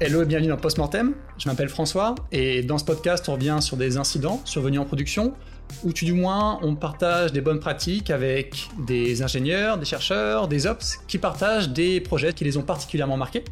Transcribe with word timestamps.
Hello 0.00 0.22
et 0.22 0.26
bienvenue 0.26 0.50
dans 0.50 0.56
Postmortem. 0.56 1.12
Je 1.38 1.48
m'appelle 1.48 1.68
François 1.68 2.14
et 2.30 2.62
dans 2.62 2.78
ce 2.78 2.84
podcast, 2.84 3.28
on 3.28 3.32
revient 3.32 3.56
sur 3.58 3.76
des 3.76 3.96
incidents 3.96 4.40
survenus 4.44 4.78
en 4.78 4.84
production 4.84 5.34
ou 5.82 5.92
tout 5.92 6.04
du 6.04 6.12
moins 6.12 6.60
on 6.62 6.76
partage 6.76 7.32
des 7.32 7.40
bonnes 7.40 7.58
pratiques 7.58 8.10
avec 8.10 8.68
des 8.78 9.22
ingénieurs, 9.22 9.76
des 9.76 9.84
chercheurs, 9.84 10.46
des 10.46 10.68
ops 10.68 11.00
qui 11.08 11.18
partagent 11.18 11.70
des 11.70 12.00
projets 12.00 12.32
qui 12.32 12.44
les 12.44 12.56
ont 12.56 12.62
particulièrement 12.62 13.16
marqués. 13.16 13.42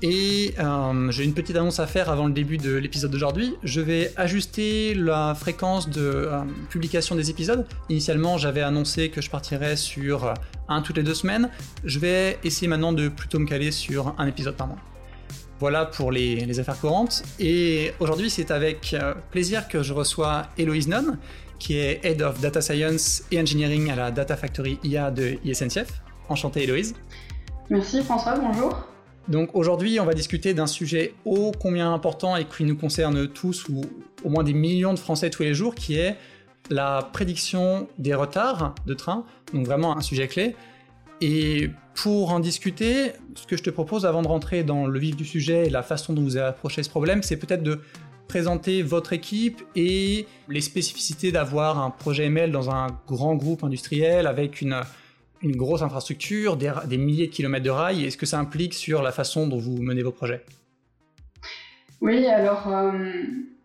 Et 0.00 0.54
euh, 0.60 1.10
j'ai 1.10 1.24
une 1.24 1.34
petite 1.34 1.56
annonce 1.56 1.80
à 1.80 1.88
faire 1.88 2.08
avant 2.08 2.28
le 2.28 2.32
début 2.32 2.58
de 2.58 2.76
l'épisode 2.76 3.10
d'aujourd'hui. 3.10 3.56
Je 3.64 3.80
vais 3.80 4.12
ajuster 4.16 4.94
la 4.94 5.34
fréquence 5.34 5.90
de 5.90 6.02
euh, 6.02 6.40
publication 6.70 7.16
des 7.16 7.30
épisodes. 7.30 7.66
Initialement, 7.88 8.38
j'avais 8.38 8.62
annoncé 8.62 9.08
que 9.08 9.20
je 9.20 9.28
partirais 9.28 9.74
sur 9.74 10.34
un 10.68 10.82
toutes 10.82 10.98
les 10.98 11.02
deux 11.02 11.14
semaines. 11.14 11.50
Je 11.84 11.98
vais 11.98 12.38
essayer 12.44 12.68
maintenant 12.68 12.92
de 12.92 13.08
plutôt 13.08 13.40
me 13.40 13.46
caler 13.46 13.72
sur 13.72 14.14
un 14.18 14.28
épisode 14.28 14.54
par 14.54 14.68
mois. 14.68 14.78
Voilà 15.60 15.86
pour 15.86 16.12
les, 16.12 16.60
affaires 16.60 16.78
courantes. 16.78 17.22
Et 17.40 17.92
aujourd'hui, 17.98 18.30
c'est 18.30 18.50
avec 18.50 18.94
euh, 18.94 19.14
plaisir 19.30 19.68
que 19.68 19.82
je 19.82 19.92
reçois 19.92 20.46
Héloïse 20.56 20.88
Non, 20.88 21.16
qui 21.58 21.78
est 21.78 22.00
Head 22.04 22.22
of 22.22 22.40
Data 22.40 22.60
Science 22.60 23.24
et 23.32 23.40
Engineering 23.40 23.90
à 23.90 23.96
la 23.96 24.10
Data 24.10 24.36
Factory 24.36 24.78
IA 24.84 25.10
de 25.10 25.36
ISNCF. 25.44 26.00
Enchantée 26.28 26.62
Héloïse. 26.62 26.94
Merci 27.70 28.02
François, 28.02 28.38
bonjour. 28.38 28.86
Donc 29.28 29.50
aujourd'hui, 29.54 30.00
on 30.00 30.04
va 30.04 30.14
discuter 30.14 30.54
d'un 30.54 30.66
sujet 30.66 31.14
ô 31.24 31.52
combien 31.52 31.92
important 31.92 32.36
et 32.36 32.46
qui 32.46 32.64
nous 32.64 32.76
concerne 32.76 33.28
tous, 33.28 33.68
ou 33.68 33.82
au 34.24 34.30
moins 34.30 34.42
des 34.42 34.54
millions 34.54 34.94
de 34.94 34.98
Français 34.98 35.28
tous 35.28 35.42
les 35.42 35.54
jours, 35.54 35.74
qui 35.74 35.96
est 35.96 36.16
la 36.70 37.08
prédiction 37.12 37.88
des 37.98 38.14
retards 38.14 38.74
de 38.86 38.94
train. 38.94 39.24
Donc 39.52 39.66
vraiment 39.66 39.96
un 39.96 40.00
sujet 40.00 40.28
clé. 40.28 40.56
Et 41.20 41.70
pour 42.02 42.30
en 42.30 42.38
discuter, 42.38 43.12
ce 43.34 43.46
que 43.46 43.56
je 43.56 43.62
te 43.62 43.70
propose 43.70 44.06
avant 44.06 44.22
de 44.22 44.28
rentrer 44.28 44.62
dans 44.62 44.86
le 44.86 44.98
vif 45.00 45.16
du 45.16 45.24
sujet 45.24 45.66
et 45.66 45.70
la 45.70 45.82
façon 45.82 46.12
dont 46.12 46.22
vous 46.22 46.36
avez 46.36 46.46
approché 46.46 46.84
ce 46.84 46.90
problème, 46.90 47.24
c'est 47.24 47.36
peut-être 47.36 47.64
de 47.64 47.80
présenter 48.28 48.82
votre 48.82 49.12
équipe 49.12 49.62
et 49.74 50.26
les 50.48 50.60
spécificités 50.60 51.32
d'avoir 51.32 51.80
un 51.80 51.90
projet 51.90 52.26
ML 52.26 52.52
dans 52.52 52.70
un 52.70 52.86
grand 53.08 53.34
groupe 53.34 53.64
industriel 53.64 54.28
avec 54.28 54.60
une, 54.60 54.80
grosse 55.42 55.82
infrastructure, 55.82 56.56
des, 56.56 56.98
milliers 56.98 57.26
de 57.26 57.32
kilomètres 57.32 57.64
de 57.64 57.70
rails, 57.70 58.04
et 58.04 58.10
ce 58.10 58.16
que 58.16 58.26
ça 58.26 58.38
implique 58.38 58.74
sur 58.74 59.02
la 59.02 59.10
façon 59.10 59.48
dont 59.48 59.58
vous 59.58 59.82
menez 59.82 60.02
vos 60.02 60.12
projets? 60.12 60.44
Oui, 62.00 62.26
alors 62.26 62.68
euh, 62.68 63.10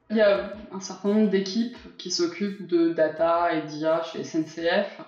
il 0.09 0.17
y 0.17 0.21
a 0.21 0.53
un 0.71 0.79
certain 0.79 1.09
nombre 1.09 1.29
d'équipes 1.29 1.77
qui 1.99 2.09
s'occupent 2.09 2.65
de 2.65 2.93
data 2.93 3.53
et 3.53 3.61
d'IA 3.67 4.01
chez 4.01 4.23
SNCF. 4.23 5.01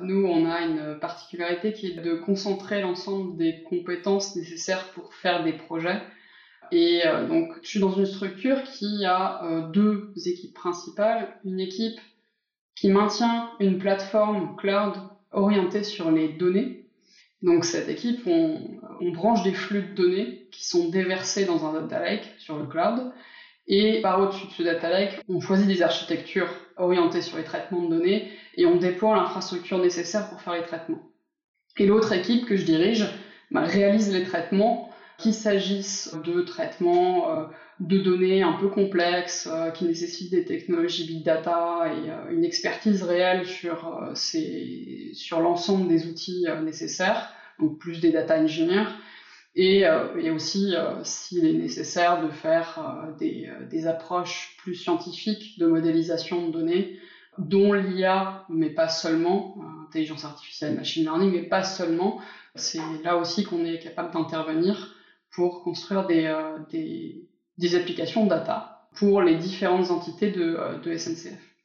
Nous, 0.00 0.24
on 0.26 0.48
a 0.48 0.60
une 0.60 0.98
particularité 1.00 1.72
qui 1.72 1.88
est 1.88 2.00
de 2.00 2.14
concentrer 2.14 2.80
l'ensemble 2.80 3.36
des 3.36 3.62
compétences 3.64 4.36
nécessaires 4.36 4.92
pour 4.92 5.12
faire 5.14 5.42
des 5.42 5.52
projets. 5.52 6.00
Et 6.70 7.02
euh, 7.06 7.26
donc, 7.26 7.52
je 7.62 7.68
suis 7.68 7.80
dans 7.80 7.92
une 7.92 8.06
structure 8.06 8.62
qui 8.62 9.04
a 9.04 9.44
euh, 9.44 9.68
deux 9.70 10.12
équipes 10.26 10.54
principales. 10.54 11.28
Une 11.44 11.60
équipe 11.60 11.98
qui 12.76 12.90
maintient 12.90 13.50
une 13.58 13.78
plateforme 13.78 14.54
cloud 14.56 14.94
orientée 15.32 15.82
sur 15.82 16.10
les 16.10 16.28
données. 16.28 16.86
Donc, 17.42 17.64
cette 17.64 17.88
équipe, 17.88 18.26
on, 18.26 18.60
branche 19.12 19.42
des 19.42 19.52
flux 19.52 19.82
de 19.82 19.94
données 19.94 20.48
qui 20.52 20.66
sont 20.66 20.88
déversés 20.88 21.44
dans 21.44 21.64
un 21.64 21.72
data 21.72 22.00
lake 22.00 22.34
sur 22.38 22.58
le 22.58 22.66
cloud. 22.66 23.12
Et 23.66 24.00
par 24.00 24.20
au-dessus 24.20 24.46
de 24.46 24.52
ce 24.52 24.62
data 24.62 24.88
lake, 24.90 25.20
on 25.28 25.40
choisit 25.40 25.66
des 25.66 25.82
architectures 25.82 26.48
orientées 26.78 27.22
sur 27.22 27.36
les 27.36 27.44
traitements 27.44 27.82
de 27.82 27.90
données 27.90 28.30
et 28.56 28.66
on 28.66 28.76
déploie 28.76 29.16
l'infrastructure 29.16 29.78
nécessaire 29.78 30.28
pour 30.28 30.40
faire 30.40 30.54
les 30.54 30.62
traitements. 30.62 31.02
Et 31.78 31.86
l'autre 31.86 32.12
équipe 32.12 32.46
que 32.46 32.56
je 32.56 32.64
dirige 32.64 33.06
bah, 33.50 33.62
réalise 33.62 34.12
les 34.12 34.24
traitements, 34.24 34.90
qu'il 35.16 35.34
s'agisse 35.34 36.14
de 36.24 36.42
traitements 36.42 37.30
euh, 37.30 37.44
de 37.80 37.98
données 37.98 38.42
un 38.42 38.52
peu 38.52 38.68
complexes 38.68 39.48
euh, 39.50 39.70
qui 39.70 39.84
nécessitent 39.84 40.30
des 40.30 40.44
technologies 40.44 41.06
big 41.06 41.24
data 41.24 41.86
et 41.86 42.10
euh, 42.10 42.30
une 42.30 42.44
expertise 42.44 43.02
réelle 43.02 43.46
sur, 43.46 44.12
sur 44.14 45.40
l'ensemble 45.40 45.88
des 45.88 46.06
outils 46.06 46.46
nécessaires, 46.62 47.32
donc 47.58 47.78
plus 47.78 48.00
des 48.00 48.12
data 48.12 48.38
engineers, 48.38 48.86
et, 49.58 49.84
et 50.18 50.30
aussi 50.30 50.74
s'il 51.02 51.44
est 51.44 51.52
nécessaire 51.52 52.22
de 52.22 52.30
faire 52.30 53.08
des, 53.18 53.50
des 53.68 53.86
approches 53.86 54.54
plus 54.58 54.74
scientifiques 54.74 55.58
de 55.58 55.66
modélisation 55.66 56.46
de 56.46 56.52
données 56.52 56.98
dont 57.38 57.72
l'IA, 57.72 58.44
mais 58.48 58.70
pas 58.70 58.88
seulement, 58.88 59.56
euh, 59.58 59.86
intelligence 59.86 60.24
artificielle, 60.24 60.74
machine 60.74 61.04
learning, 61.04 61.32
mais 61.32 61.42
pas 61.42 61.62
seulement. 61.62 62.20
C'est 62.54 62.80
là 63.02 63.16
aussi 63.16 63.44
qu'on 63.44 63.64
est 63.64 63.78
capable 63.78 64.12
d'intervenir 64.12 64.94
pour 65.30 65.62
construire 65.62 66.06
des, 66.06 66.24
euh, 66.24 67.76
applications 67.76 68.26
data 68.26 68.88
pour 68.96 69.22
les 69.22 69.36
différentes 69.36 69.90
entités 69.90 70.32
euh, 70.36 70.78
de 70.78 70.96
SNCF. 70.96 71.57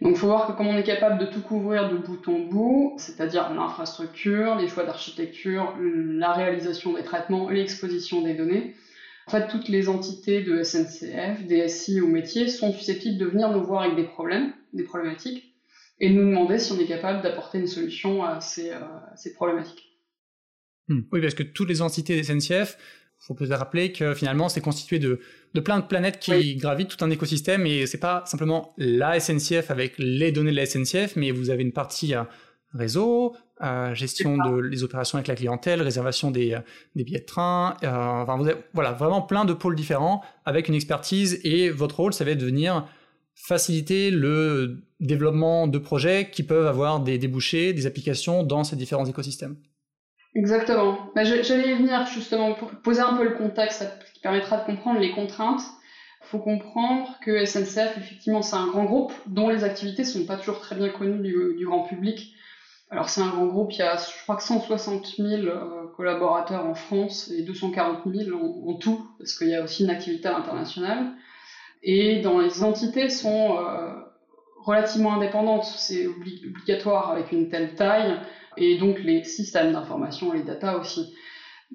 Donc 0.00 0.12
il 0.12 0.18
faut 0.18 0.28
voir 0.28 0.46
que 0.46 0.52
comme 0.52 0.68
on 0.68 0.76
est 0.76 0.84
capable 0.84 1.18
de 1.18 1.26
tout 1.26 1.40
couvrir 1.40 1.90
de 1.90 1.96
bout 1.96 2.28
en 2.28 2.38
bout, 2.38 2.94
c'est-à-dire 2.98 3.52
l'infrastructure, 3.52 4.54
les 4.54 4.68
choix 4.68 4.84
d'architecture, 4.84 5.74
la 5.80 6.32
réalisation 6.32 6.94
des 6.94 7.02
traitements, 7.02 7.50
l'exposition 7.50 8.22
des 8.22 8.34
données, 8.34 8.74
en 9.28 9.30
fait, 9.30 9.48
toutes 9.48 9.68
les 9.68 9.90
entités 9.90 10.42
de 10.42 10.62
SNCF, 10.62 11.46
DSI 11.46 12.00
ou 12.00 12.08
métiers 12.08 12.48
sont 12.48 12.72
susceptibles 12.72 13.18
de 13.18 13.26
venir 13.26 13.50
nous 13.50 13.62
voir 13.62 13.82
avec 13.82 13.94
des 13.94 14.04
problèmes, 14.04 14.54
des 14.72 14.84
problématiques, 14.84 15.54
et 16.00 16.08
nous 16.08 16.24
demander 16.24 16.58
si 16.58 16.72
on 16.72 16.78
est 16.78 16.86
capable 16.86 17.22
d'apporter 17.22 17.58
une 17.58 17.66
solution 17.66 18.24
à 18.24 18.40
ces, 18.40 18.70
euh, 18.70 19.34
problématiques. 19.34 19.98
Hmm. 20.88 21.00
Oui, 21.12 21.20
parce 21.20 21.34
que 21.34 21.42
toutes 21.42 21.68
les 21.68 21.82
entités 21.82 22.16
de 22.16 22.22
SNCF, 22.22 22.78
faut 23.18 23.34
peut-être 23.34 23.58
rappeler 23.58 23.92
que 23.92 24.14
finalement, 24.14 24.48
c'est 24.48 24.60
constitué 24.60 24.98
de, 24.98 25.20
plein 25.60 25.80
de 25.80 25.86
planètes 25.86 26.18
qui 26.18 26.56
gravitent 26.56 26.96
tout 26.96 27.04
un 27.04 27.10
écosystème, 27.10 27.66
et 27.66 27.86
c'est 27.86 27.98
pas 27.98 28.22
simplement 28.26 28.74
la 28.78 29.18
SNCF 29.18 29.70
avec 29.70 29.94
les 29.98 30.32
données 30.32 30.52
de 30.52 30.56
la 30.56 30.66
SNCF, 30.66 31.16
mais 31.16 31.30
vous 31.30 31.50
avez 31.50 31.62
une 31.62 31.72
partie 31.72 32.14
euh, 32.14 32.22
réseau, 32.74 33.34
euh, 33.62 33.94
gestion 33.94 34.36
de 34.36 34.60
les 34.60 34.84
opérations 34.84 35.16
avec 35.16 35.26
la 35.26 35.34
clientèle, 35.34 35.82
réservation 35.82 36.30
des, 36.30 36.54
euh, 36.54 36.60
des 36.94 37.04
billets 37.04 37.20
de 37.20 37.24
train. 37.24 37.76
Euh, 37.82 37.88
enfin, 37.88 38.36
vous 38.36 38.46
avez, 38.46 38.60
voilà, 38.72 38.92
vraiment 38.92 39.22
plein 39.22 39.44
de 39.44 39.52
pôles 39.52 39.74
différents 39.74 40.22
avec 40.44 40.68
une 40.68 40.74
expertise 40.74 41.40
et 41.42 41.70
votre 41.70 41.96
rôle, 41.96 42.12
ça 42.12 42.24
va 42.24 42.32
être 42.32 42.38
de 42.38 42.46
venir 42.46 42.86
faciliter 43.34 44.10
le 44.10 44.82
développement 45.00 45.66
de 45.66 45.78
projets 45.78 46.30
qui 46.30 46.42
peuvent 46.42 46.66
avoir 46.66 47.00
des 47.00 47.18
débouchés, 47.18 47.72
des 47.72 47.86
applications 47.86 48.42
dans 48.42 48.64
ces 48.64 48.76
différents 48.76 49.06
écosystèmes. 49.06 49.56
Exactement. 50.38 51.10
Bah, 51.16 51.24
J'allais 51.24 51.72
y 51.72 51.74
venir 51.74 52.06
justement 52.06 52.54
pour 52.54 52.70
poser 52.82 53.00
un 53.00 53.14
peu 53.16 53.24
le 53.24 53.34
contexte 53.36 53.84
qui 54.14 54.20
permettra 54.20 54.58
de 54.58 54.64
comprendre 54.66 55.00
les 55.00 55.10
contraintes. 55.10 55.62
Il 56.22 56.26
faut 56.28 56.38
comprendre 56.38 57.18
que 57.24 57.44
SNCF, 57.44 57.96
effectivement, 57.96 58.42
c'est 58.42 58.54
un 58.54 58.68
grand 58.68 58.84
groupe 58.84 59.12
dont 59.26 59.48
les 59.48 59.64
activités 59.64 60.04
sont 60.04 60.26
pas 60.26 60.36
toujours 60.36 60.60
très 60.60 60.76
bien 60.76 60.90
connues 60.90 61.18
du, 61.18 61.56
du 61.56 61.66
grand 61.66 61.82
public. 61.82 62.34
Alors 62.90 63.08
c'est 63.08 63.20
un 63.20 63.30
grand 63.30 63.46
groupe, 63.46 63.72
il 63.72 63.80
y 63.80 63.82
a 63.82 63.96
je 63.96 64.22
crois 64.22 64.36
que 64.36 64.42
160 64.44 65.06
000 65.18 65.42
euh, 65.42 65.86
collaborateurs 65.96 66.64
en 66.64 66.74
France 66.74 67.30
et 67.30 67.42
240 67.42 68.02
000 68.06 68.36
en, 68.66 68.74
tout, 68.74 69.06
parce 69.18 69.36
qu'il 69.36 69.48
y 69.48 69.56
a 69.56 69.62
aussi 69.62 69.84
une 69.84 69.90
activité 69.90 70.28
internationale. 70.28 71.12
Et 71.82 72.20
dans 72.20 72.38
les 72.38 72.62
entités 72.62 73.10
sont 73.10 73.58
euh, 73.58 73.92
relativement 74.64 75.16
indépendantes, 75.16 75.64
c'est 75.64 76.06
obligatoire 76.06 77.10
avec 77.10 77.32
une 77.32 77.48
telle 77.48 77.74
taille, 77.74 78.16
et 78.58 78.78
donc 78.78 78.98
les 79.00 79.24
systèmes 79.24 79.72
d'information 79.72 80.32
les 80.32 80.42
data 80.42 80.78
aussi. 80.78 81.14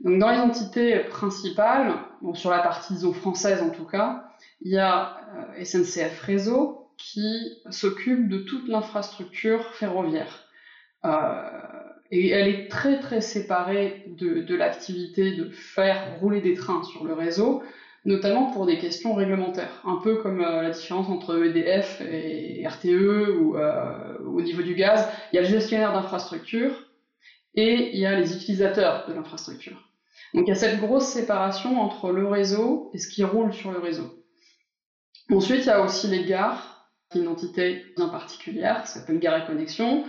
Donc 0.04 0.20
dans 0.20 0.30
les 0.32 0.40
entités 0.40 1.00
principales, 1.00 1.94
sur 2.34 2.50
la 2.50 2.60
partie 2.60 2.96
française 3.14 3.62
en 3.62 3.70
tout 3.70 3.86
cas, 3.86 4.26
il 4.62 4.72
y 4.72 4.78
a 4.78 5.18
euh, 5.60 5.64
SNCF 5.64 6.20
Réseau 6.22 6.90
qui 6.98 7.58
s'occupe 7.70 8.28
de 8.30 8.40
toute 8.40 8.68
l'infrastructure 8.68 9.74
ferroviaire. 9.74 10.46
Euh, 11.06 11.50
et 12.12 12.30
elle 12.30 12.48
est 12.48 12.68
très 12.70 13.00
très 13.00 13.22
séparée 13.22 14.06
de 14.08 14.56
l'activité 14.56 15.36
de 15.36 15.50
faire 15.50 16.20
rouler 16.20 16.42
des 16.42 16.54
trains 16.54 16.84
sur 16.84 17.04
le 17.04 17.14
réseau, 17.14 17.64
notamment 18.06 18.52
pour 18.52 18.66
des 18.66 18.78
questions 18.78 19.14
réglementaires, 19.14 19.82
un 19.86 19.98
peu 19.98 20.18
comme 20.18 20.42
euh, 20.42 20.62
la 20.62 20.70
différence 20.72 21.08
entre 21.10 21.42
EDF 21.44 22.02
et 22.02 22.66
RTE 22.68 23.40
ou 23.40 23.56
euh, 23.56 24.18
au 24.26 24.42
niveau 24.42 24.62
du 24.62 24.76
gaz. 24.76 25.08
Il 25.32 25.38
y 25.38 25.40
a 25.40 25.42
le 25.42 25.48
gestionnaire 25.48 25.94
d'infrastructure 25.94 26.72
et 27.56 27.92
il 27.94 28.00
y 28.00 28.06
a 28.06 28.20
les 28.20 28.36
utilisateurs 28.36 29.08
de 29.08 29.14
l'infrastructure. 29.14 29.90
Donc 30.34 30.46
il 30.48 30.50
y 30.50 30.52
a 30.52 30.56
cette 30.56 30.80
grosse 30.80 31.06
séparation 31.06 31.80
entre 31.80 32.12
le 32.12 32.28
réseau 32.28 32.90
et 32.94 32.98
ce 32.98 33.08
qui 33.08 33.24
roule 33.24 33.54
sur 33.54 33.72
le 33.72 33.80
réseau. 33.80 34.24
Ensuite, 35.32 35.66
il 35.66 35.68
y 35.68 35.70
a 35.70 35.82
aussi 35.82 36.08
les 36.08 36.26
gares, 36.26 36.90
une 37.16 37.28
entité 37.28 37.84
bien 37.96 38.10
particulière, 38.10 38.86
ça 38.86 39.00
s'appelle 39.00 39.20
Gare 39.20 39.44
et 39.44 39.46
Connexion, 39.46 40.04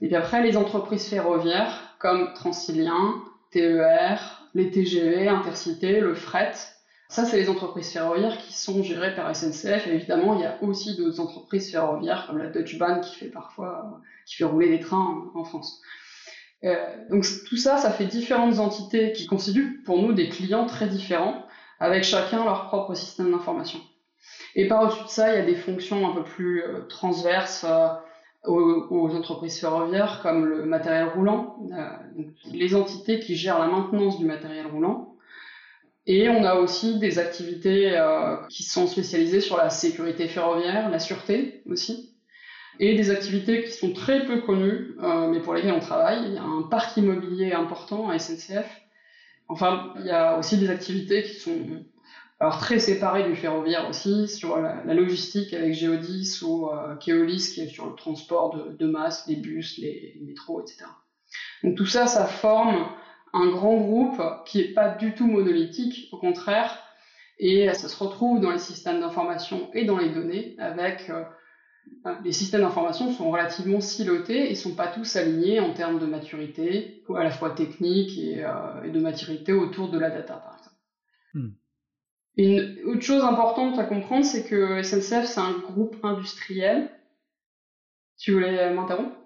et 0.00 0.06
puis 0.06 0.16
après, 0.16 0.42
les 0.42 0.56
entreprises 0.56 1.08
ferroviaires 1.08 1.94
comme 1.98 2.32
Transilien, 2.34 3.22
TER, 3.52 4.48
les 4.54 4.70
TGV, 4.70 5.28
Intercité, 5.28 6.00
le 6.00 6.14
fret. 6.14 6.52
Ça, 7.10 7.24
c'est 7.24 7.38
les 7.38 7.50
entreprises 7.50 7.90
ferroviaires 7.90 8.38
qui 8.38 8.52
sont 8.52 8.84
gérées 8.84 9.16
par 9.16 9.34
SNCF. 9.34 9.88
Et 9.88 9.94
évidemment, 9.94 10.36
il 10.36 10.42
y 10.42 10.44
a 10.44 10.62
aussi 10.62 10.96
d'autres 10.96 11.18
entreprises 11.18 11.72
ferroviaires 11.72 12.24
comme 12.28 12.38
la 12.38 12.46
Deutsche 12.46 12.78
Bahn 12.78 13.00
qui 13.00 13.16
fait 13.16 13.30
parfois, 13.30 14.00
qui 14.26 14.36
fait 14.36 14.44
rouler 14.44 14.68
des 14.68 14.78
trains 14.78 15.28
en, 15.34 15.42
France. 15.42 15.82
donc 17.10 17.26
tout 17.48 17.56
ça, 17.56 17.78
ça 17.78 17.90
fait 17.90 18.06
différentes 18.06 18.60
entités 18.60 19.10
qui 19.10 19.26
constituent 19.26 19.82
pour 19.82 20.00
nous 20.00 20.12
des 20.12 20.28
clients 20.28 20.66
très 20.66 20.86
différents, 20.86 21.44
avec 21.80 22.04
chacun 22.04 22.44
leur 22.44 22.68
propre 22.68 22.94
système 22.94 23.32
d'information. 23.32 23.80
Et 24.54 24.68
par-dessus 24.68 25.02
de 25.02 25.08
ça, 25.08 25.34
il 25.34 25.36
y 25.36 25.42
a 25.42 25.46
des 25.46 25.56
fonctions 25.56 26.08
un 26.08 26.14
peu 26.14 26.22
plus 26.22 26.62
transverses 26.88 27.66
aux, 28.44 29.16
entreprises 29.16 29.58
ferroviaires 29.58 30.20
comme 30.22 30.44
le 30.44 30.64
matériel 30.64 31.08
roulant, 31.08 31.56
donc 32.16 32.28
les 32.52 32.76
entités 32.76 33.18
qui 33.18 33.34
gèrent 33.34 33.58
la 33.58 33.66
maintenance 33.66 34.16
du 34.16 34.26
matériel 34.26 34.68
roulant. 34.68 35.09
Et 36.06 36.28
on 36.28 36.44
a 36.44 36.54
aussi 36.54 36.98
des 36.98 37.18
activités 37.18 37.96
euh, 37.96 38.36
qui 38.48 38.62
sont 38.62 38.86
spécialisées 38.86 39.40
sur 39.40 39.56
la 39.56 39.70
sécurité 39.70 40.28
ferroviaire, 40.28 40.90
la 40.90 40.98
sûreté 40.98 41.62
aussi, 41.66 42.16
et 42.78 42.94
des 42.96 43.10
activités 43.10 43.64
qui 43.64 43.72
sont 43.72 43.92
très 43.92 44.24
peu 44.24 44.40
connues, 44.40 44.96
euh, 45.02 45.28
mais 45.28 45.40
pour 45.40 45.54
lesquelles 45.54 45.74
on 45.74 45.80
travaille. 45.80 46.26
Il 46.26 46.34
y 46.34 46.38
a 46.38 46.42
un 46.42 46.62
parc 46.62 46.96
immobilier 46.96 47.52
important 47.52 48.08
à 48.08 48.18
SNCF. 48.18 48.66
Enfin, 49.48 49.92
il 49.98 50.06
y 50.06 50.10
a 50.10 50.38
aussi 50.38 50.56
des 50.56 50.70
activités 50.70 51.22
qui 51.22 51.34
sont 51.34 51.84
alors 52.40 52.58
très 52.58 52.78
séparé 52.78 53.24
du 53.24 53.36
ferroviaire 53.36 53.86
aussi, 53.88 54.26
sur 54.26 54.58
la, 54.58 54.82
logistique 54.94 55.52
avec 55.52 55.74
Geodis 55.74 56.40
ou 56.42 56.70
euh, 56.70 56.96
Keolis 56.96 57.52
qui 57.52 57.60
est 57.60 57.68
sur 57.68 57.86
le 57.86 57.94
transport 57.94 58.56
de, 58.56 58.86
masse, 58.86 59.26
les 59.26 59.36
bus, 59.36 59.76
les, 59.76 60.18
métros, 60.22 60.62
etc. 60.62 60.86
Donc 61.62 61.76
tout 61.76 61.86
ça, 61.86 62.06
ça 62.06 62.24
forme 62.24 62.86
un 63.32 63.48
grand 63.48 63.76
groupe 63.76 64.20
qui 64.46 64.58
n'est 64.58 64.74
pas 64.74 64.88
du 64.88 65.14
tout 65.14 65.26
monolithique, 65.26 66.08
au 66.12 66.18
contraire, 66.18 66.78
et 67.38 67.72
ça 67.72 67.88
se 67.88 68.02
retrouve 68.02 68.40
dans 68.40 68.50
les 68.50 68.58
systèmes 68.58 69.00
d'information 69.00 69.70
et 69.74 69.84
dans 69.84 69.98
les 69.98 70.10
données 70.10 70.56
avec... 70.58 71.10
Euh, 71.10 71.24
les 72.24 72.32
systèmes 72.32 72.60
d'information 72.60 73.10
sont 73.12 73.30
relativement 73.30 73.80
silotés 73.80 74.50
et 74.50 74.54
sont 74.54 74.74
pas 74.74 74.86
tous 74.88 75.16
alignés 75.16 75.60
en 75.60 75.72
termes 75.72 75.98
de 75.98 76.06
maturité, 76.06 77.02
à 77.14 77.24
la 77.24 77.30
fois 77.30 77.50
technique 77.50 78.16
et, 78.18 78.44
euh, 78.44 78.88
de 78.88 79.00
maturité 79.00 79.52
autour 79.52 79.90
de 79.90 79.98
la 79.98 80.10
data, 80.10 80.34
par 80.34 80.56
exemple. 80.58 80.76
Hmm. 81.34 81.50
Une 82.36 82.78
autre 82.86 83.02
chose 83.02 83.22
importante 83.22 83.78
à 83.78 83.84
comprendre, 83.84 84.24
c'est 84.24 84.44
que 84.44 84.82
SNCF, 84.82 85.26
c'est 85.26 85.40
un 85.40 85.58
groupe 85.58 85.96
industriel. 86.04 86.90
Tu 88.18 88.32
voulais 88.32 88.72
m'interrompre 88.72 89.16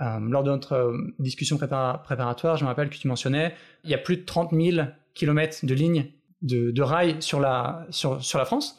euh, 0.00 0.18
Lors 0.20 0.42
de 0.42 0.50
notre 0.50 0.72
euh, 0.72 1.14
discussion 1.18 1.56
préparatoire, 1.56 2.56
je 2.56 2.64
me 2.64 2.68
rappelle 2.68 2.90
que 2.90 2.96
tu 2.96 3.08
mentionnais, 3.08 3.54
il 3.84 3.90
y 3.90 3.94
a 3.94 3.98
plus 3.98 4.18
de 4.18 4.24
30 4.24 4.52
000 4.52 4.86
km 5.14 5.64
de 5.64 5.74
lignes 5.74 6.06
de, 6.42 6.82
rails 6.82 7.16
sur 7.20 7.40
la, 7.40 7.86
sur, 7.90 8.22
sur 8.22 8.38
la 8.38 8.44
France. 8.44 8.78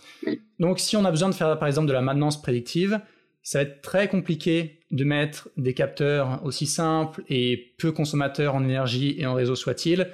Donc 0.59 0.79
si 0.79 0.95
on 0.95 1.05
a 1.05 1.11
besoin 1.11 1.29
de 1.29 1.33
faire 1.33 1.57
par 1.57 1.67
exemple 1.67 1.87
de 1.87 1.93
la 1.93 2.01
maintenance 2.01 2.41
prédictive, 2.41 2.99
ça 3.41 3.59
va 3.59 3.63
être 3.63 3.81
très 3.81 4.07
compliqué 4.07 4.79
de 4.91 5.03
mettre 5.03 5.49
des 5.57 5.73
capteurs 5.73 6.41
aussi 6.45 6.65
simples 6.65 7.23
et 7.29 7.73
peu 7.77 7.91
consommateurs 7.91 8.55
en 8.55 8.63
énergie 8.63 9.15
et 9.17 9.25
en 9.25 9.33
réseau 9.33 9.55
soit-il 9.55 10.07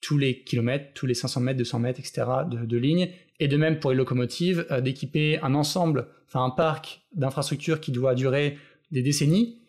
tous 0.00 0.16
les 0.16 0.42
kilomètres, 0.42 0.92
tous 0.94 1.06
les 1.06 1.14
500 1.14 1.40
mètres, 1.40 1.58
200 1.58 1.78
mètres, 1.78 2.00
etc. 2.00 2.22
de, 2.50 2.64
de 2.64 2.76
lignes. 2.76 3.10
Et 3.38 3.48
de 3.48 3.56
même 3.56 3.78
pour 3.80 3.90
les 3.90 3.96
locomotives, 3.96 4.66
euh, 4.70 4.80
d'équiper 4.80 5.38
un 5.42 5.54
ensemble, 5.54 6.08
enfin 6.26 6.44
un 6.44 6.50
parc 6.50 7.02
d'infrastructures 7.14 7.80
qui 7.80 7.92
doit 7.92 8.14
durer 8.14 8.58
des 8.90 9.02
décennies. 9.02 9.59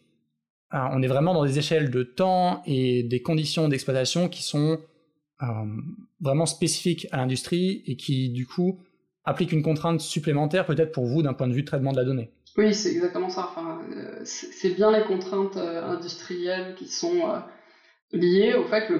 Euh, 0.74 0.78
on 0.92 1.02
est 1.02 1.08
vraiment 1.08 1.34
dans 1.34 1.46
des 1.46 1.60
échelles 1.60 1.90
de 1.90 2.04
temps 2.04 2.62
et 2.66 3.04
des 3.04 3.22
conditions 3.22 3.68
d'exploitation 3.68 4.30
qui 4.30 4.44
sont 4.44 4.80
euh, 5.42 5.46
vraiment 6.20 6.46
spécifiques 6.46 7.08
à 7.12 7.18
l'industrie 7.18 7.84
et 7.86 7.96
qui 7.96 8.30
du 8.30 8.46
coup 8.46 8.80
appliquent 9.24 9.52
une 9.52 9.64
contrainte 9.64 10.02
supplémentaire 10.02 10.66
peut-être 10.66 10.92
pour 10.92 11.06
vous 11.06 11.22
d'un 11.22 11.34
point 11.34 11.48
de 11.48 11.54
vue 11.54 11.62
de 11.62 11.68
traitement 11.68 11.92
de 11.92 11.98
la 11.98 12.06
donnée. 12.06 12.32
Oui, 12.58 12.74
c'est 12.74 12.92
exactement 12.92 13.30
ça. 13.30 13.50
Enfin, 13.52 13.80
c'est 14.26 14.76
bien 14.76 14.92
les 14.92 15.06
contraintes 15.06 15.56
industrielles 15.56 16.76
qui 16.76 16.88
sont 16.88 17.22
lié 18.14 18.54
au 18.54 18.66
fait 18.66 18.88
que 18.88 18.94
le 18.94 19.00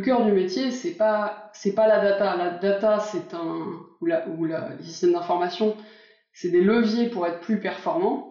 cœur 0.00 0.24
du, 0.24 0.32
métier, 0.32 0.70
c'est 0.70 0.94
pas, 0.94 1.50
pas 1.74 1.86
la 1.86 2.00
data. 2.00 2.36
La 2.36 2.50
data, 2.50 3.00
c'est 3.00 3.34
un, 3.34 3.66
ou, 4.00 4.06
la, 4.06 4.28
ou 4.28 4.44
la, 4.44 4.70
les 4.80 5.12
d'information, 5.12 5.76
c'est 6.32 6.50
des 6.50 6.60
leviers 6.60 7.08
pour 7.08 7.26
être 7.26 7.40
plus 7.40 7.60
performants. 7.60 8.27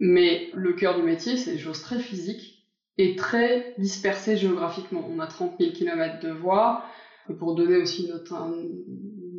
Mais 0.00 0.50
le 0.54 0.72
cœur 0.72 0.96
du 0.96 1.02
métier, 1.02 1.36
c'est 1.36 1.52
des 1.52 1.58
choses 1.58 1.82
très 1.82 1.98
physiques 1.98 2.66
et 2.98 3.16
très 3.16 3.74
dispersées 3.78 4.36
géographiquement. 4.36 5.06
On 5.08 5.20
a 5.20 5.26
30 5.26 5.56
000 5.58 5.72
km 5.72 6.20
de 6.20 6.30
voies. 6.30 6.84
pour 7.38 7.54
donner 7.54 7.76
aussi 7.76 8.08
notre, 8.08 8.34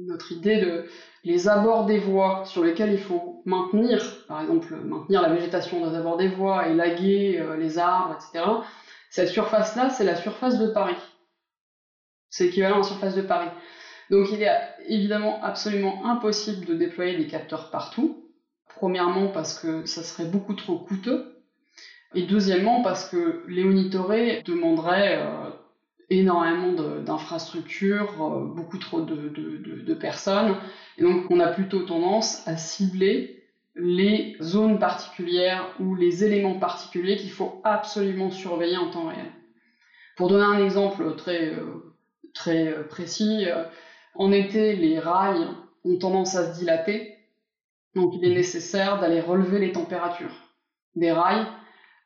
notre 0.07 0.31
idée 0.31 0.59
de 0.59 0.85
les 1.23 1.47
abords 1.47 1.85
des 1.85 1.99
voies 1.99 2.43
sur 2.45 2.63
lesquels 2.63 2.93
il 2.93 2.99
faut 2.99 3.41
maintenir, 3.45 4.23
par 4.27 4.41
exemple, 4.41 4.75
maintenir 4.75 5.21
la 5.21 5.29
végétation 5.29 5.85
les 5.85 5.95
abords 5.95 6.17
des 6.17 6.29
voies, 6.29 6.67
élaguer 6.67 7.39
euh, 7.39 7.57
les 7.57 7.77
arbres, 7.77 8.15
etc 8.15 8.43
cette 9.15 9.29
surface-là, 9.29 9.89
c'est 9.89 10.03
la 10.03 10.17
surface 10.17 10.59
de 10.59 10.67
Paris. 10.67 10.97
C'est 12.29 12.47
équivalent 12.47 12.75
à 12.75 12.79
la 12.79 12.83
surface 12.83 13.15
de 13.15 13.21
Paris. 13.21 13.47
Donc 14.09 14.27
il 14.29 14.43
est 14.43 14.59
évidemment 14.89 15.41
absolument 15.41 16.05
impossible 16.05 16.65
de 16.65 16.73
déployer 16.73 17.15
des 17.15 17.25
capteurs 17.25 17.69
partout. 17.71 18.24
Premièrement 18.75 19.27
parce 19.29 19.57
que 19.57 19.85
ça 19.85 20.03
serait 20.03 20.25
beaucoup 20.25 20.53
trop 20.53 20.77
coûteux. 20.77 21.35
Et 22.13 22.23
deuxièmement 22.23 22.81
parce 22.81 23.09
que 23.09 23.43
les 23.47 23.63
monitorer 23.63 24.41
demanderait 24.45 25.19
euh, 25.19 25.49
énormément 26.09 26.71
d'infrastructures, 27.01 28.21
euh, 28.21 28.45
beaucoup 28.45 28.77
trop 28.77 29.01
de, 29.01 29.29
de, 29.29 29.93
personnes. 29.93 30.55
Et 30.97 31.03
donc 31.03 31.29
on 31.29 31.39
a 31.39 31.47
plutôt 31.47 31.83
tendance 31.83 32.45
à 32.47 32.57
cibler 32.57 33.43
les 33.75 34.37
zones 34.41 34.79
particulières 34.79 35.67
ou 35.81 35.95
les 35.95 36.23
éléments 36.23 36.57
particuliers 36.57 37.17
qu'il 37.17 37.31
faut 37.31 37.59
absolument 37.65 38.31
surveiller 38.31 38.77
en 38.77 38.89
temps 38.89 39.07
réel. 39.07 39.31
Pour 40.15 40.29
donner 40.29 40.45
un 40.45 40.63
exemple 40.63 41.15
très, 41.15 41.47
euh, 41.47 41.93
très 42.33 42.87
précis, 42.87 43.45
en 44.13 44.31
été, 44.31 44.75
les 44.75 44.99
rails 44.99 45.47
ont 45.83 45.97
tendance 45.97 46.35
à 46.35 46.53
se 46.53 46.59
dilater, 46.59 47.14
donc 47.95 48.13
il 48.15 48.25
est 48.25 48.35
nécessaire 48.35 48.99
d'aller 48.99 49.21
relever 49.21 49.59
les 49.59 49.71
températures 49.71 50.35
des 50.95 51.11
rails 51.11 51.47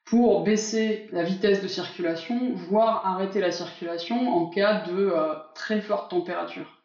pour 0.06 0.44
baisser 0.44 1.08
la 1.12 1.24
vitesse 1.24 1.62
de 1.62 1.68
circulation, 1.68 2.54
voire 2.56 3.06
arrêter 3.06 3.40
la 3.40 3.52
circulation 3.52 4.30
en 4.30 4.50
cas 4.50 4.86
de 4.88 5.14
très 5.54 5.82
forte 5.82 6.10
température. 6.10 6.80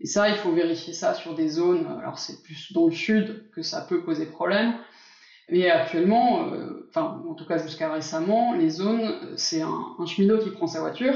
Et 0.00 0.06
ça, 0.06 0.28
il 0.28 0.36
faut 0.36 0.52
vérifier 0.52 0.92
ça 0.92 1.14
sur 1.14 1.34
des 1.34 1.48
zones, 1.48 1.86
alors 2.00 2.18
c'est 2.18 2.42
plus 2.42 2.72
dans 2.72 2.86
le 2.86 2.92
sud 2.92 3.50
que 3.52 3.62
ça 3.62 3.82
peut 3.82 4.02
poser 4.02 4.26
problème, 4.26 4.74
mais 5.48 5.70
actuellement, 5.70 6.48
euh, 6.52 6.86
enfin 6.88 7.22
en 7.28 7.34
tout 7.34 7.46
cas 7.46 7.58
jusqu'à 7.58 7.92
récemment, 7.92 8.52
les 8.54 8.68
zones, 8.68 9.36
c'est 9.36 9.62
un, 9.62 10.06
cheminot 10.06 10.38
qui 10.38 10.50
prend 10.50 10.66
sa 10.66 10.80
voiture, 10.80 11.14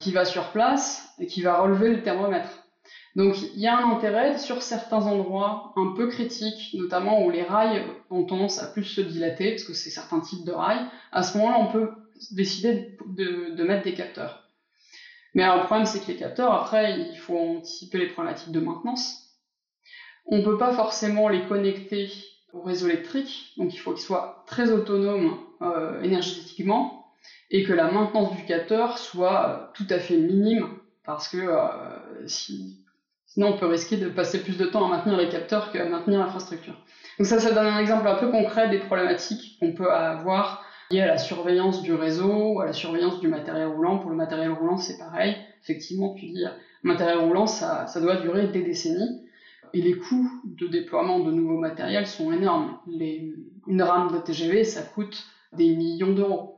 qui 0.00 0.12
va 0.12 0.24
sur 0.24 0.50
place 0.50 1.14
et 1.18 1.26
qui 1.26 1.42
va 1.42 1.60
relever 1.60 1.90
le 1.90 2.02
thermomètre. 2.02 2.67
Donc 3.16 3.40
il 3.42 3.60
y 3.60 3.66
a 3.66 3.76
un 3.76 3.90
intérêt 3.90 4.38
sur 4.38 4.62
certains 4.62 5.06
endroits 5.06 5.72
un 5.76 5.92
peu 5.94 6.08
critiques, 6.08 6.74
notamment 6.74 7.24
où 7.24 7.30
les 7.30 7.42
rails 7.42 7.84
ont 8.10 8.24
tendance 8.24 8.62
à 8.62 8.66
plus 8.66 8.84
se 8.84 9.00
dilater, 9.00 9.50
parce 9.52 9.64
que 9.64 9.74
c'est 9.74 9.90
certains 9.90 10.20
types 10.20 10.44
de 10.44 10.52
rails, 10.52 10.86
à 11.12 11.22
ce 11.22 11.36
moment-là 11.38 11.58
on 11.60 11.72
peut 11.72 11.90
décider 12.32 12.96
de 13.06 13.62
mettre 13.64 13.84
des 13.84 13.94
capteurs. 13.94 14.48
Mais 15.34 15.42
alors, 15.42 15.58
le 15.58 15.64
problème, 15.66 15.86
c'est 15.86 16.00
que 16.00 16.08
les 16.08 16.16
capteurs, 16.16 16.52
après, 16.52 16.98
il 16.98 17.16
faut 17.16 17.36
anticiper 17.36 17.98
les 17.98 18.08
problématiques 18.08 18.52
de 18.52 18.60
maintenance. 18.60 19.36
On 20.26 20.38
ne 20.38 20.42
peut 20.42 20.58
pas 20.58 20.72
forcément 20.72 21.28
les 21.28 21.44
connecter 21.46 22.10
au 22.52 22.60
réseau 22.60 22.88
électrique, 22.88 23.52
donc 23.56 23.72
il 23.72 23.76
faut 23.76 23.92
qu'ils 23.92 24.02
soient 24.02 24.42
très 24.46 24.70
autonomes 24.70 25.38
euh, 25.62 26.02
énergétiquement 26.02 27.06
et 27.50 27.62
que 27.62 27.72
la 27.72 27.90
maintenance 27.90 28.34
du 28.36 28.44
capteur 28.46 28.98
soit 28.98 29.48
euh, 29.48 29.66
tout 29.74 29.86
à 29.90 29.98
fait 29.98 30.16
minime 30.16 30.68
parce 31.08 31.28
que 31.28 31.38
euh, 31.38 32.26
sinon 32.26 33.54
on 33.54 33.56
peut 33.56 33.64
risquer 33.64 33.96
de 33.96 34.10
passer 34.10 34.42
plus 34.42 34.58
de 34.58 34.66
temps 34.66 34.84
à 34.84 34.88
maintenir 34.90 35.16
les 35.16 35.30
capteurs 35.30 35.72
qu'à 35.72 35.86
maintenir 35.86 36.18
l'infrastructure. 36.18 36.74
Donc 37.18 37.26
ça, 37.26 37.40
ça 37.40 37.50
donne 37.50 37.66
un 37.66 37.78
exemple 37.78 38.06
un 38.06 38.16
peu 38.16 38.30
concret 38.30 38.68
des 38.68 38.78
problématiques 38.78 39.56
qu'on 39.58 39.72
peut 39.72 39.90
avoir 39.90 40.62
lié 40.90 41.00
à 41.00 41.06
la 41.06 41.16
surveillance 41.16 41.80
du 41.80 41.94
réseau 41.94 42.52
ou 42.52 42.60
à 42.60 42.66
la 42.66 42.74
surveillance 42.74 43.20
du 43.20 43.28
matériel 43.28 43.68
roulant. 43.68 43.98
Pour 43.98 44.10
le 44.10 44.16
matériel 44.16 44.50
roulant, 44.50 44.76
c'est 44.76 44.98
pareil. 44.98 45.34
Effectivement, 45.62 46.12
tu 46.12 46.26
dis, 46.26 46.44
matériel 46.82 47.20
roulant, 47.20 47.46
ça, 47.46 47.86
doit 48.02 48.16
durer 48.16 48.48
des 48.48 48.62
décennies. 48.62 49.26
Et 49.72 49.80
les 49.80 49.94
coûts 49.94 50.30
de 50.44 50.66
déploiement 50.66 51.20
de 51.20 51.30
nouveaux 51.32 51.58
matériels 51.58 52.06
sont 52.06 52.32
énormes. 52.32 52.78
Une 53.66 53.82
rame 53.82 54.12
de 54.12 54.18
TGV, 54.18 54.64
ça 54.64 54.82
coûte 54.82 55.24
des 55.54 55.74
millions 55.74 56.12
d'euros. 56.12 56.57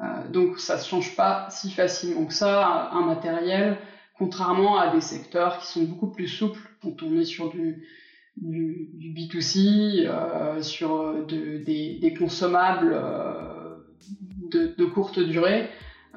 Euh, 0.00 0.28
donc 0.30 0.58
ça 0.58 0.76
ne 0.76 0.82
change 0.82 1.16
pas 1.16 1.48
si 1.50 1.70
facilement 1.70 2.24
que 2.26 2.34
ça, 2.34 2.90
un 2.92 3.04
matériel, 3.04 3.78
contrairement 4.16 4.78
à 4.78 4.94
des 4.94 5.00
secteurs 5.00 5.58
qui 5.58 5.66
sont 5.66 5.82
beaucoup 5.82 6.08
plus 6.08 6.28
souples 6.28 6.60
quand 6.82 7.02
on 7.02 7.18
est 7.18 7.24
sur 7.24 7.50
du, 7.50 7.84
du, 8.36 9.12
B2C, 9.14 10.06
euh, 10.06 10.62
sur 10.62 11.26
des, 11.26 12.14
consommables 12.16 12.92
euh, 12.92 13.76
de, 14.52 14.84
courte 14.84 15.18
durée, 15.18 15.68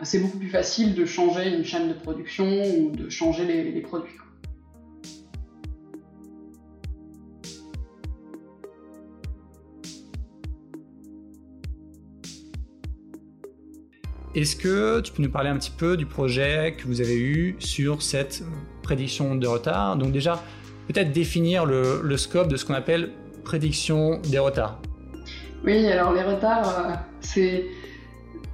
c'est 0.04 0.20
beaucoup 0.20 0.38
plus 0.38 0.50
facile 0.50 0.94
de 0.94 1.06
changer 1.06 1.54
une 1.54 1.66
chaîne 1.66 1.90
de 1.90 1.94
production 1.94 2.46
ou 2.46 2.92
de 2.92 3.10
changer 3.10 3.46
les, 3.46 3.82
produits. 3.82 4.14
Est-ce 14.34 14.56
que 14.56 15.02
tu 15.02 15.12
peux 15.12 15.22
nous 15.22 15.30
parler 15.30 15.50
un 15.50 15.58
petit 15.58 15.72
peu 15.72 15.98
du 15.98 16.06
projet 16.06 16.78
que 16.78 16.88
vous 16.88 17.02
avez 17.02 17.20
eu 17.20 17.58
sur 17.60 18.02
cette 18.02 18.44
prédiction 18.82 19.36
de 19.36 19.46
retard? 19.46 19.98
Donc 19.98 20.14
déjà, 20.14 20.42
peut-être 20.88 21.12
définir 21.12 21.66
le, 21.66 22.16
scope 22.16 22.48
de 22.48 22.56
ce 22.56 22.64
qu'on 22.64 22.74
appelle 22.74 23.12
prédiction 23.44 24.22
des 24.22 24.40
retards. 24.40 24.80
Oui, 25.66 25.86
alors 25.88 26.14
les 26.14 26.24
retards, 26.24 26.70
euh, 26.70 26.94
c'est... 27.20 27.66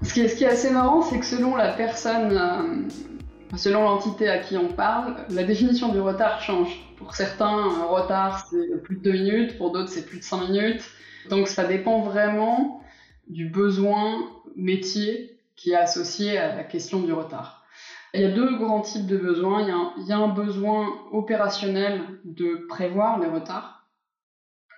Ce 0.01 0.13
qui, 0.13 0.21
est, 0.21 0.45
assez 0.45 0.71
marrant, 0.71 1.03
c'est 1.03 1.19
que 1.19 1.25
selon 1.25 1.55
la 1.55 1.73
personne, 1.73 2.31
euh, 2.31 3.55
selon 3.55 3.83
l'entité 3.83 4.29
à 4.29 4.39
qui 4.39 4.57
on 4.57 4.69
parle, 4.69 5.15
la 5.29 5.43
définition 5.43 5.91
du 5.91 5.99
retard 5.99 6.41
change. 6.41 6.69
Pour 6.97 7.13
certains, 7.13 7.45
un 7.45 7.85
retard, 7.85 8.47
c'est 8.49 8.81
plus 8.81 8.95
de 8.97 9.01
2 9.01 9.11
minutes, 9.11 9.57
pour 9.59 9.71
d'autres, 9.71 9.89
c'est 9.89 10.05
plus 10.07 10.19
de 10.19 10.23
5 10.23 10.49
minutes. 10.49 10.83
Donc 11.29 11.47
ça 11.47 11.65
dépend 11.65 12.01
vraiment 12.01 12.81
du 13.27 13.45
besoin 13.45 14.23
métier 14.55 15.36
qui 15.57 15.71
est 15.71 15.75
associé 15.75 16.37
à 16.37 16.55
la 16.55 16.63
question 16.63 17.01
du 17.01 17.11
retard. 17.11 17.65
Il 18.13 18.21
y 18.21 18.25
a 18.25 18.31
deux 18.31 18.57
grands 18.57 18.81
types 18.81 19.05
de 19.05 19.17
besoins. 19.17 19.61
Il 19.97 20.07
y 20.07 20.11
a 20.13 20.17
un, 20.17 20.29
besoin 20.29 20.87
opérationnel 21.11 22.01
de 22.23 22.65
prévoir 22.69 23.19
les 23.19 23.27
retards. 23.27 23.85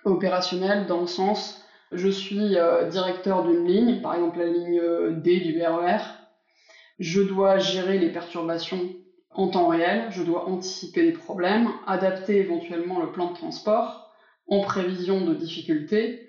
Opérationnel 0.04 0.86
dans 0.86 1.02
le 1.02 1.06
sens, 1.06 1.64
je 1.92 2.08
suis 2.08 2.56
euh, 2.56 2.88
directeur 2.88 3.46
d'une 3.46 3.66
ligne, 3.66 4.00
par 4.00 4.14
exemple 4.14 4.38
la 4.38 4.46
ligne 4.46 4.80
euh, 4.80 5.12
D 5.12 5.40
du 5.40 5.62
RER. 5.62 5.96
E 5.96 6.20
je 6.98 7.22
dois 7.22 7.58
gérer 7.58 7.98
les 7.98 8.10
perturbations 8.10 8.90
en 9.30 9.48
temps 9.48 9.68
réel, 9.68 10.08
je 10.10 10.22
dois 10.22 10.48
anticiper 10.48 11.02
les 11.02 11.12
problèmes, 11.12 11.68
adapter 11.86 12.36
éventuellement 12.36 13.00
le 13.00 13.12
plan 13.12 13.30
de 13.30 13.36
transport 13.36 14.12
en 14.48 14.60
prévision 14.60 15.24
de 15.24 15.34
difficultés. 15.34 16.28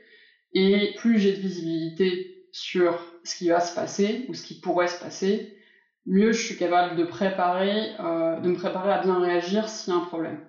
Et 0.53 0.93
plus 0.97 1.19
j'ai 1.19 1.33
de 1.33 1.39
visibilité 1.39 2.30
sur 2.51 2.99
ce 3.23 3.35
qui 3.35 3.49
va 3.49 3.59
se 3.59 3.73
passer 3.73 4.25
ou 4.29 4.33
ce 4.33 4.43
qui 4.43 4.59
pourrait 4.59 4.87
se 4.87 4.99
passer, 4.99 5.57
mieux 6.05 6.31
je 6.31 6.43
suis 6.45 6.57
capable 6.57 6.95
de 6.95 7.03
préparer, 7.03 7.91
euh, 7.99 8.39
de 8.39 8.49
me 8.49 8.55
préparer 8.55 8.91
à 8.91 9.01
bien 9.01 9.19
réagir 9.19 9.69
s'il 9.69 9.93
y 9.93 9.95
a 9.95 9.99
un 9.99 10.05
problème. 10.05 10.39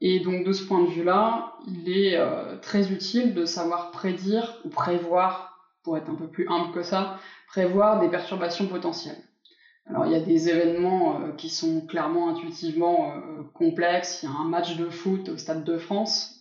Et 0.00 0.20
donc 0.20 0.44
de 0.46 0.52
ce 0.52 0.64
point 0.64 0.82
de 0.82 0.88
vue-là, 0.88 1.54
il 1.66 1.90
est 1.90 2.16
euh, 2.16 2.56
très 2.58 2.90
utile 2.90 3.34
de 3.34 3.44
savoir 3.44 3.90
prédire 3.90 4.58
ou 4.64 4.68
prévoir, 4.68 5.58
pour 5.82 5.96
être 5.96 6.08
un 6.08 6.14
peu 6.14 6.28
plus 6.28 6.48
humble 6.48 6.72
que 6.72 6.82
ça, 6.82 7.18
prévoir 7.48 8.00
des 8.00 8.08
perturbations 8.08 8.66
potentielles. 8.66 9.22
Alors 9.86 10.06
il 10.06 10.12
y 10.12 10.16
a 10.16 10.20
des 10.20 10.48
événements 10.48 11.20
euh, 11.20 11.32
qui 11.32 11.48
sont 11.50 11.86
clairement 11.86 12.30
intuitivement 12.30 13.14
complexes. 13.54 14.22
Il 14.22 14.26
y 14.26 14.32
a 14.32 14.36
un 14.36 14.48
match 14.48 14.76
de 14.76 14.88
foot 14.88 15.28
au 15.28 15.36
Stade 15.36 15.64
de 15.64 15.78
France. 15.78 16.36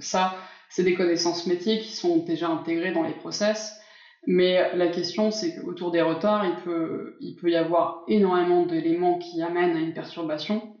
ça, 0.00 0.34
c'est 0.68 0.82
des 0.84 0.94
connaissances 0.94 1.46
métiers 1.46 1.80
qui 1.80 1.92
sont 1.92 2.18
déjà 2.18 2.48
intégrées 2.48 2.92
dans 2.92 3.02
les 3.02 3.12
process. 3.12 3.79
Mais 4.26 4.76
la 4.76 4.88
question, 4.88 5.30
c'est 5.30 5.54
qu'autour 5.54 5.90
des 5.90 6.02
retards, 6.02 6.44
il 6.44 6.56
peut, 6.62 7.16
il 7.20 7.36
peut 7.36 7.50
y 7.50 7.56
avoir 7.56 8.04
énormément 8.06 8.66
d'éléments 8.66 9.18
qui 9.18 9.42
amènent 9.42 9.76
à 9.76 9.80
une 9.80 9.94
perturbation 9.94 10.76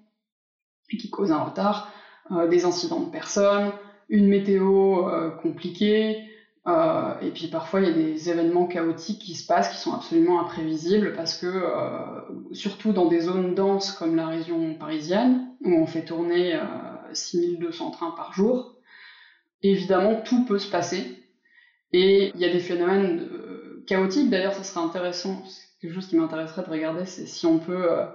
et 0.90 0.96
qui 0.96 1.10
causent 1.10 1.32
un 1.32 1.42
retard. 1.42 1.92
Euh, 2.32 2.46
des 2.46 2.64
incidents 2.64 3.00
de 3.00 3.10
personnes, 3.10 3.72
une 4.08 4.28
météo 4.28 5.08
euh, 5.08 5.30
compliquée, 5.30 6.28
euh, 6.68 7.18
et 7.22 7.30
puis 7.30 7.48
parfois 7.48 7.80
il 7.80 7.86
y 7.88 7.90
a 7.90 7.94
des 7.94 8.30
événements 8.30 8.66
chaotiques 8.66 9.18
qui 9.18 9.34
se 9.34 9.44
passent 9.46 9.70
qui 9.70 9.78
sont 9.78 9.94
absolument 9.94 10.40
imprévisibles 10.40 11.14
parce 11.14 11.36
que, 11.36 11.64
surtout 12.52 12.92
dans 12.92 13.06
des 13.06 13.20
zones 13.20 13.54
denses 13.54 13.90
comme 13.90 14.14
la 14.14 14.28
région 14.28 14.74
parisienne, 14.74 15.48
où 15.64 15.72
on 15.72 15.86
fait 15.86 16.04
tourner 16.04 16.60
6200 17.14 17.90
trains 17.90 18.12
par 18.12 18.32
jour, 18.32 18.76
évidemment 19.62 20.20
tout 20.22 20.44
peut 20.44 20.58
se 20.58 20.70
passer 20.70 21.19
et 21.92 22.32
il 22.34 22.40
y 22.40 22.44
a 22.44 22.52
des 22.52 22.60
phénomènes 22.60 23.20
euh, 23.20 23.84
chaotiques, 23.86 24.30
d'ailleurs 24.30 24.54
ça 24.54 24.62
serait 24.62 24.84
intéressant, 24.84 25.42
quelque 25.80 25.94
chose 25.94 26.06
qui 26.06 26.16
m'intéresserait 26.16 26.62
de 26.62 26.70
regarder, 26.70 27.06
c'est 27.06 27.26
si 27.26 27.46
on 27.46 27.58
peut 27.58 27.90
euh, 27.90 28.06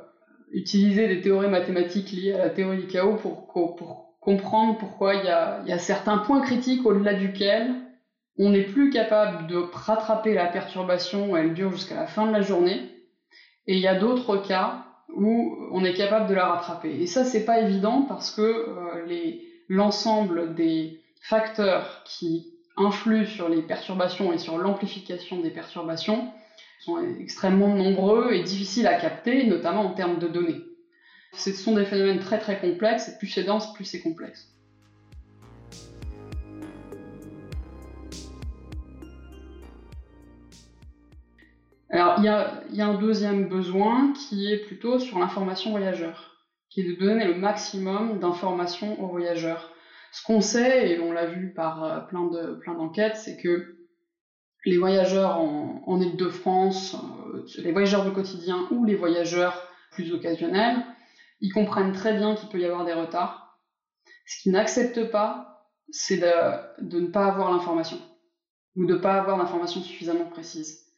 utiliser 0.52 1.08
des 1.08 1.22
théories 1.22 1.50
mathématiques 1.50 2.12
liées 2.12 2.34
à 2.34 2.40
la 2.40 2.50
théorie 2.50 2.78
du 2.78 2.88
chaos 2.88 3.16
pour, 3.16 3.48
comprendre 4.22 4.80
pourquoi 4.80 5.14
il 5.14 5.26
y, 5.26 5.30
a, 5.30 5.62
il 5.66 5.70
y 5.70 5.72
a 5.72 5.78
certains 5.78 6.18
points 6.18 6.42
critiques 6.42 6.84
au-delà 6.84 7.14
duquel 7.14 7.76
on 8.40 8.50
n'est 8.50 8.64
plus 8.64 8.90
capable 8.90 9.46
de 9.46 9.58
rattraper 9.58 10.34
la 10.34 10.48
perturbation, 10.48 11.38
elle 11.38 11.54
dure 11.54 11.72
jusqu'à 11.72 11.94
la 11.94 12.08
fin 12.08 12.26
de 12.26 12.32
la 12.32 12.42
journée, 12.42 12.90
et 13.68 13.76
il 13.76 13.80
y 13.80 13.88
a 13.88 14.00
d'autres 14.00 14.38
cas 14.38 14.86
où 15.16 15.56
on 15.72 15.84
est 15.86 15.94
capable 15.94 16.28
de 16.28 16.34
la 16.34 16.46
rattraper. 16.48 17.02
Et 17.02 17.08
ça, 17.08 17.24
c'est 17.24 17.46
pas 17.46 17.62
évident 17.62 18.02
parce 18.02 18.32
que 18.32 18.42
euh, 18.42 19.32
l'ensemble 19.70 20.56
des 20.56 21.02
facteurs 21.22 22.04
qui 22.06 22.55
influent 22.78 23.26
sur 23.26 23.50
les 23.50 23.62
perturbations 23.62 24.34
et 24.34 24.38
sur 24.38 24.58
l'amplification 24.58 25.40
des 25.40 25.50
perturbations 25.50 26.32
sont 26.80 26.98
extrêmement 27.20 27.74
nombreux 27.74 28.34
et 28.34 28.44
difficiles 28.44 28.88
à 28.88 28.96
capter, 28.96 29.46
notamment 29.46 29.82
en 29.82 29.94
termes 29.94 30.20
de 30.20 30.28
données. 30.28 30.62
Ce 31.34 31.52
sont 31.52 31.74
des 31.74 31.86
phénomènes 31.86 32.20
très 32.20 32.40
très 32.40 32.60
complexes, 32.60 33.10
et 33.10 33.18
plus 33.18 33.28
c'est 33.28 33.44
dense, 33.44 33.74
plus 33.74 33.86
c'est 33.86 34.02
complexe. 34.02 34.52
Alors, 41.90 42.16
il 42.18 42.26
y 42.26 42.28
a, 42.28 42.64
y 42.74 42.82
a, 42.82 42.88
un 42.88 42.96
deuxième 42.96 43.48
besoin 43.48 44.12
qui 44.14 44.52
est 44.52 44.66
plutôt 44.66 45.00
sur 45.00 45.18
l'information 45.18 45.72
voyageur, 45.72 46.46
qui 46.70 46.82
est 46.82 46.92
de 46.92 47.00
donner 47.00 47.26
le 47.26 47.36
maximum 47.36 48.20
d'informations 48.20 49.02
aux 49.02 49.08
voyageurs. 49.08 49.72
Ce 50.16 50.24
qu'on 50.24 50.40
sait, 50.40 50.92
et 50.92 51.00
on 51.02 51.12
l'a 51.12 51.26
vu 51.26 51.52
par 51.54 51.84
euh, 51.84 52.00
plein 52.00 52.26
de 52.28 52.54
plein 52.62 52.74
d'enquêtes, 52.74 53.18
c'est 53.18 53.36
que 53.36 53.76
les 54.64 54.78
voyageurs 54.78 55.38
en, 55.40 55.84
en 55.86 56.00
Ile-de-France, 56.00 56.96
euh, 57.34 57.46
les 57.58 57.74
voyageurs 57.74 58.06
du 58.06 58.14
quotidien 58.14 58.66
ou 58.72 58.86
les 58.86 58.96
voyageurs 58.96 59.62
plus 59.92 60.14
occasionnels, 60.14 60.78
ils 61.42 61.52
comprennent 61.52 61.92
très 61.92 62.14
bien 62.14 62.34
qu'il 62.34 62.48
peut 62.48 62.62
y 62.62 62.66
avoir 62.66 62.86
des 62.86 62.94
retards. 62.94 63.60
Ce 64.26 64.42
qu'ils 64.42 64.54
n'acceptent 64.54 65.12
pas, 65.12 65.68
c'est 65.90 66.18
de, 66.18 66.98
ne 66.98 67.08
pas 67.08 67.26
avoir 67.26 67.52
l'information, 67.52 67.98
ou 68.78 68.86
de 68.86 68.94
ne 68.94 69.00
pas 69.00 69.16
avoir 69.16 69.38
l'information 69.38 69.82
suffisamment 69.82 70.30
précise. 70.30 70.94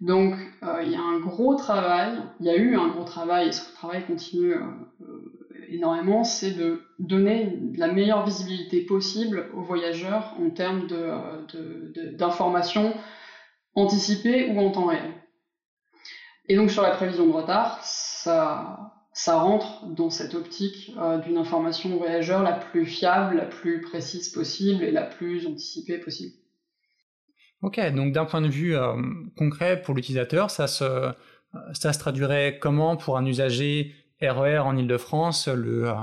Donc 0.00 0.34
euh, 0.62 0.82
il 0.82 0.92
y 0.92 0.96
a 0.96 1.00
un 1.00 1.18
gros 1.18 1.54
travail, 1.54 2.22
il 2.40 2.46
y 2.46 2.50
a 2.50 2.56
eu 2.56 2.76
un 2.76 2.88
gros 2.88 3.04
travail, 3.04 3.48
et 3.48 3.52
ce 3.52 3.72
travail 3.72 4.04
continue 4.04 4.54
énormément, 5.70 6.24
c'est 6.24 6.52
de 6.52 6.82
donner 6.98 7.58
la 7.76 7.88
meilleure 7.88 8.24
visibilité 8.24 8.80
possible 8.82 9.50
aux 9.54 9.62
voyageurs 9.62 10.34
en 10.38 10.50
termes 10.50 10.86
d'informations 12.16 12.88
de, 12.88 12.88
de, 12.88 12.94
anticipées 13.74 14.50
ou 14.50 14.60
en 14.60 14.70
temps 14.70 14.86
réel. 14.86 15.14
Et 16.48 16.56
donc 16.56 16.70
sur 16.70 16.82
la 16.82 16.90
prévision 16.90 17.26
de 17.26 17.32
retard, 17.32 17.78
ça, 17.82 18.92
rentre 19.26 19.86
dans 19.86 20.10
cette 20.10 20.34
optique 20.34 20.92
euh, 20.98 21.18
d'une 21.18 21.36
information 21.36 21.96
voyageur 21.96 22.42
la 22.42 22.52
plus 22.52 22.86
fiable, 22.86 23.36
la 23.36 23.46
plus 23.46 23.80
précise 23.80 24.30
possible 24.30 24.82
et 24.82 24.90
la 24.90 25.02
plus 25.02 25.46
anticipée 25.46 25.98
possible. 25.98 26.34
Ok, 27.62 27.78
donc 27.94 28.12
d'un 28.12 28.24
point 28.24 28.40
de 28.40 28.48
vue 28.48 28.74
euh, 28.74 28.94
concret 29.36 29.80
pour 29.82 29.94
l'utilisateur, 29.94 30.50
ça 30.50 30.66
se 30.66 31.98
traduirait 31.98 32.58
comment 32.58 32.96
pour 32.96 33.18
un 33.18 33.26
usager 33.26 33.94
RER 34.20 34.56
e 34.56 34.60
en 34.60 34.76
Ile-de-France, 34.76 35.48
le, 35.48 35.88
euh, 35.88 35.94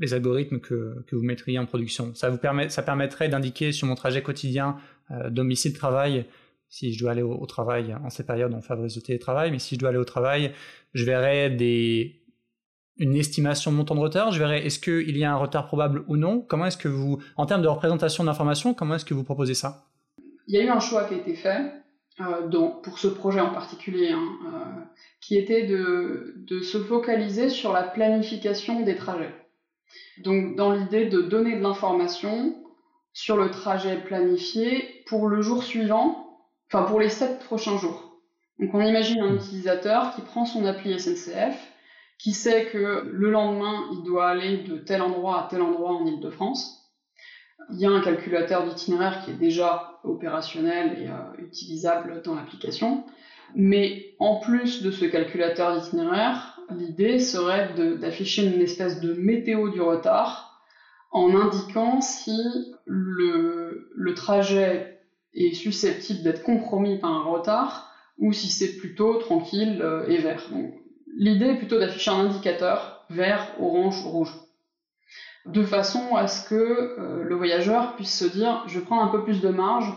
les 0.00 0.14
algorithmes 0.14 0.60
que, 0.60 1.04
vous 1.12 1.22
mettriez 1.22 1.58
en 1.58 1.66
production. 1.66 2.14
Ça, 2.14 2.30
vous 2.30 2.38
permet, 2.38 2.68
ça 2.68 2.82
permettrait 2.82 3.28
d'indiquer 3.28 3.72
sur 3.72 3.86
mon 3.86 3.94
trajet 3.94 4.22
quotidien 4.22 4.76
euh, 5.10 5.30
domicile-travail, 5.30 6.26
si 6.68 6.92
je 6.92 7.00
dois 7.00 7.12
aller 7.12 7.22
au, 7.22 7.46
travail 7.46 7.96
en 8.04 8.10
ces 8.10 8.26
périodes, 8.26 8.52
on 8.52 8.60
favorise 8.60 8.94
le 8.96 9.02
télétravail, 9.02 9.50
mais 9.50 9.58
si 9.58 9.74
je 9.74 9.80
dois 9.80 9.88
aller 9.88 9.98
au 9.98 10.04
travail, 10.04 10.52
je 10.92 11.04
verrai 11.04 11.48
des, 11.48 12.20
une 12.98 13.14
estimation 13.14 13.70
de 13.70 13.76
mon 13.76 13.84
temps 13.84 13.94
de 13.94 14.00
retard, 14.00 14.32
je 14.32 14.38
verrai 14.38 14.66
est-ce 14.66 14.78
qu'il 14.78 15.16
y 15.16 15.24
a 15.24 15.32
un 15.32 15.36
retard 15.36 15.66
probable 15.66 16.04
ou 16.08 16.16
non? 16.16 16.40
Comment 16.42 16.66
est-ce 16.66 16.76
que 16.76 16.88
vous, 16.88 17.18
en 17.36 17.46
termes 17.46 17.62
de 17.62 17.68
représentation 17.68 18.24
d'information, 18.24 18.74
comment 18.74 18.96
est-ce 18.96 19.06
que 19.06 19.14
vous 19.14 19.24
proposez 19.24 19.54
ça? 19.54 19.86
Il 20.46 20.54
y 20.54 20.58
a 20.58 20.64
eu 20.64 20.68
un 20.68 20.80
choix 20.80 21.04
qui 21.04 21.14
a 21.14 21.16
été 21.18 21.34
fait 21.34 21.72
euh, 22.20 22.48
pour 22.82 22.98
ce 22.98 23.06
projet 23.06 23.40
en 23.40 23.50
particulier, 23.50 24.10
hein, 24.10 24.38
euh, 24.46 24.82
qui 25.20 25.36
était 25.36 25.66
de, 25.66 26.34
de, 26.36 26.60
se 26.60 26.78
focaliser 26.78 27.48
sur 27.48 27.72
la 27.72 27.84
planification 27.84 28.80
des 28.80 28.96
trajets. 28.96 29.34
Donc, 30.24 30.56
dans 30.56 30.72
l'idée 30.72 31.06
de 31.06 31.22
donner 31.22 31.56
de 31.56 31.62
l'information 31.62 32.56
sur 33.12 33.36
le 33.36 33.50
trajet 33.50 34.00
planifié 34.00 35.04
pour 35.06 35.28
le 35.28 35.42
jour 35.42 35.62
suivant, 35.62 36.40
enfin 36.66 36.84
pour 36.84 36.98
les 36.98 37.08
sept 37.08 37.38
prochains 37.40 37.78
jours. 37.78 38.20
Donc, 38.58 38.74
on 38.74 38.80
imagine 38.80 39.20
un 39.20 39.36
utilisateur 39.36 40.14
qui 40.14 40.22
prend 40.22 40.44
son 40.44 40.64
appli 40.64 40.98
SNCF, 40.98 41.56
qui 42.18 42.32
sait 42.32 42.66
que 42.66 43.08
le 43.12 43.30
lendemain, 43.30 43.84
il 43.92 44.02
doit 44.02 44.28
aller 44.28 44.58
de 44.58 44.76
tel 44.76 45.02
endroit 45.02 45.44
à 45.44 45.48
tel 45.48 45.62
endroit 45.62 45.92
en 45.92 46.04
Ile-de-France, 46.04 46.87
il 47.70 47.80
y 47.80 47.86
a 47.86 47.90
un 47.90 48.00
calculateur 48.00 48.64
d'itinéraire 48.64 49.24
qui 49.24 49.32
est 49.32 49.34
déjà 49.34 49.98
opérationnel 50.04 50.98
et 51.02 51.08
euh, 51.08 51.44
utilisable 51.44 52.22
dans 52.24 52.34
l'application. 52.34 53.04
Mais 53.54 54.14
en 54.18 54.36
plus 54.36 54.82
de 54.82 54.90
ce 54.90 55.04
calculateur 55.04 55.78
d'itinéraire, 55.80 56.60
l'idée 56.70 57.18
serait 57.18 57.74
d'afficher 57.98 58.46
une 58.46 58.60
espèce 58.60 59.00
de 59.00 59.14
météo 59.14 59.70
du 59.70 59.80
retard 59.80 60.62
en 61.10 61.34
indiquant 61.34 62.00
si 62.02 62.36
le, 62.84 63.90
le 63.94 64.14
trajet 64.14 65.00
est 65.32 65.54
susceptible 65.54 66.22
d'être 66.22 66.42
compromis 66.42 66.98
par 66.98 67.10
un 67.10 67.24
retard 67.24 67.90
ou 68.18 68.32
si 68.32 68.48
c'est 68.48 68.76
plutôt 68.76 69.14
tranquille 69.14 69.82
et 70.08 70.18
vert. 70.18 70.50
l'idée 71.16 71.46
est 71.46 71.56
plutôt 71.56 71.78
d'afficher 71.78 72.10
un 72.10 72.26
indicateur 72.26 73.06
vert, 73.08 73.54
orange, 73.58 74.04
rouge 74.04 74.34
de 75.48 75.64
façon 75.64 76.14
à 76.14 76.28
ce 76.28 76.46
que 76.46 76.54
euh, 76.54 77.24
le 77.24 77.34
voyageur 77.34 77.96
puisse 77.96 78.16
se 78.16 78.24
dire 78.26 78.64
je 78.66 78.80
prends 78.80 79.02
un 79.02 79.08
peu 79.08 79.24
plus 79.24 79.40
de 79.40 79.48
marge 79.48 79.92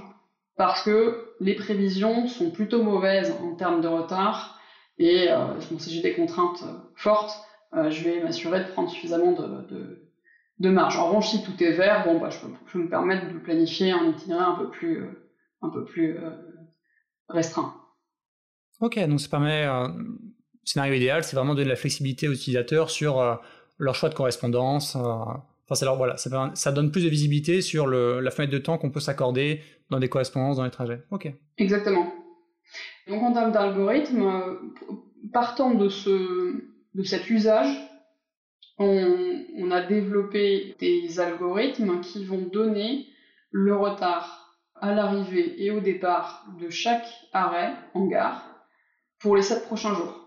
parce 0.55 0.81
que 0.84 1.34
les 1.39 1.55
prévisions 1.55 2.27
sont 2.27 2.51
plutôt 2.51 2.84
mauvaises 2.84 3.34
en 3.41 3.55
termes 3.55 3.81
de 3.81 3.88
retard 3.88 4.60
et 4.98 5.29
euh, 5.29 5.60
si 5.60 5.93
j'ai 5.93 6.01
des 6.01 6.13
contraintes 6.13 6.63
fortes, 6.96 7.36
euh, 7.74 7.89
je 7.89 8.03
vais 8.03 8.24
m'assurer 8.24 8.63
de 8.63 8.70
prendre 8.70 8.89
suffisamment 8.89 9.31
de, 9.31 10.70
marge. 10.70 10.98
En 10.98 11.08
revanche, 11.08 11.29
si 11.29 11.43
tout 11.43 11.63
est 11.63 11.72
vert, 11.72 12.05
bon, 12.05 12.20
bah, 12.20 12.29
je, 12.29 12.38
peux, 12.72 12.79
me 12.79 12.89
permettre 12.89 13.34
de 13.34 13.39
planifier 13.39 13.91
un 13.91 14.10
itinéraire 14.10 14.50
un 14.50 14.55
peu 14.55 14.70
plus, 14.70 15.03
un 15.63 15.70
peu 15.70 15.84
plus 15.86 16.20
restreint. 17.29 17.74
Ok, 18.79 19.00
donc 19.08 19.20
ça 19.20 19.29
permet, 19.29 19.65
scénario 20.63 20.93
idéal, 20.93 21.24
c'est 21.24 21.36
vraiment 21.36 21.55
donner 21.55 21.65
de 21.65 21.70
la 21.70 21.75
flexibilité 21.75 22.27
aux 22.27 22.34
utilisateurs 22.34 22.91
sur 22.91 23.39
leur 23.81 23.95
choix 23.95 24.09
de 24.09 24.13
correspondance. 24.13 24.95
Euh, 24.95 25.00
enfin, 25.00 25.75
alors, 25.81 25.97
voilà, 25.97 26.15
ça, 26.15 26.51
ça, 26.53 26.71
donne 26.71 26.91
plus 26.91 27.03
de 27.03 27.09
visibilité 27.09 27.61
sur 27.61 27.88
la 27.88 28.31
fenêtre 28.31 28.53
de 28.53 28.59
temps 28.59 28.77
qu'on 28.77 28.91
peut 28.91 29.00
s'accorder 29.00 29.61
dans 29.89 30.00
des 30.00 30.07
correspondances, 30.07 30.57
dans 30.57 30.63
les 30.63 30.71
trajets. 30.71 31.01
Ok. 31.09 31.33
Exactement. 31.57 32.13
Donc 33.07 33.23
en 33.23 33.33
termes 33.33 33.51
d'algorithme, 33.51 34.59
partant 35.33 35.73
de 35.73 35.89
cet 35.89 37.29
usage, 37.29 37.75
on, 38.77 39.43
on, 39.57 39.71
a 39.71 39.81
développé 39.81 40.75
des 40.79 41.19
algorithmes 41.19 42.00
qui 42.01 42.23
vont 42.23 42.41
donner 42.41 43.07
le 43.50 43.75
retard 43.75 44.57
à 44.75 44.93
l'arrivée 44.93 45.63
et 45.63 45.71
au 45.71 45.79
départ 45.79 46.45
de 46.59 46.69
chaque 46.69 47.07
arrêt 47.33 47.73
en 47.93 48.07
gare 48.07 48.43
pour 49.19 49.35
les 49.35 49.41
sept 49.41 49.65
prochains 49.65 49.93
jours. 49.93 50.17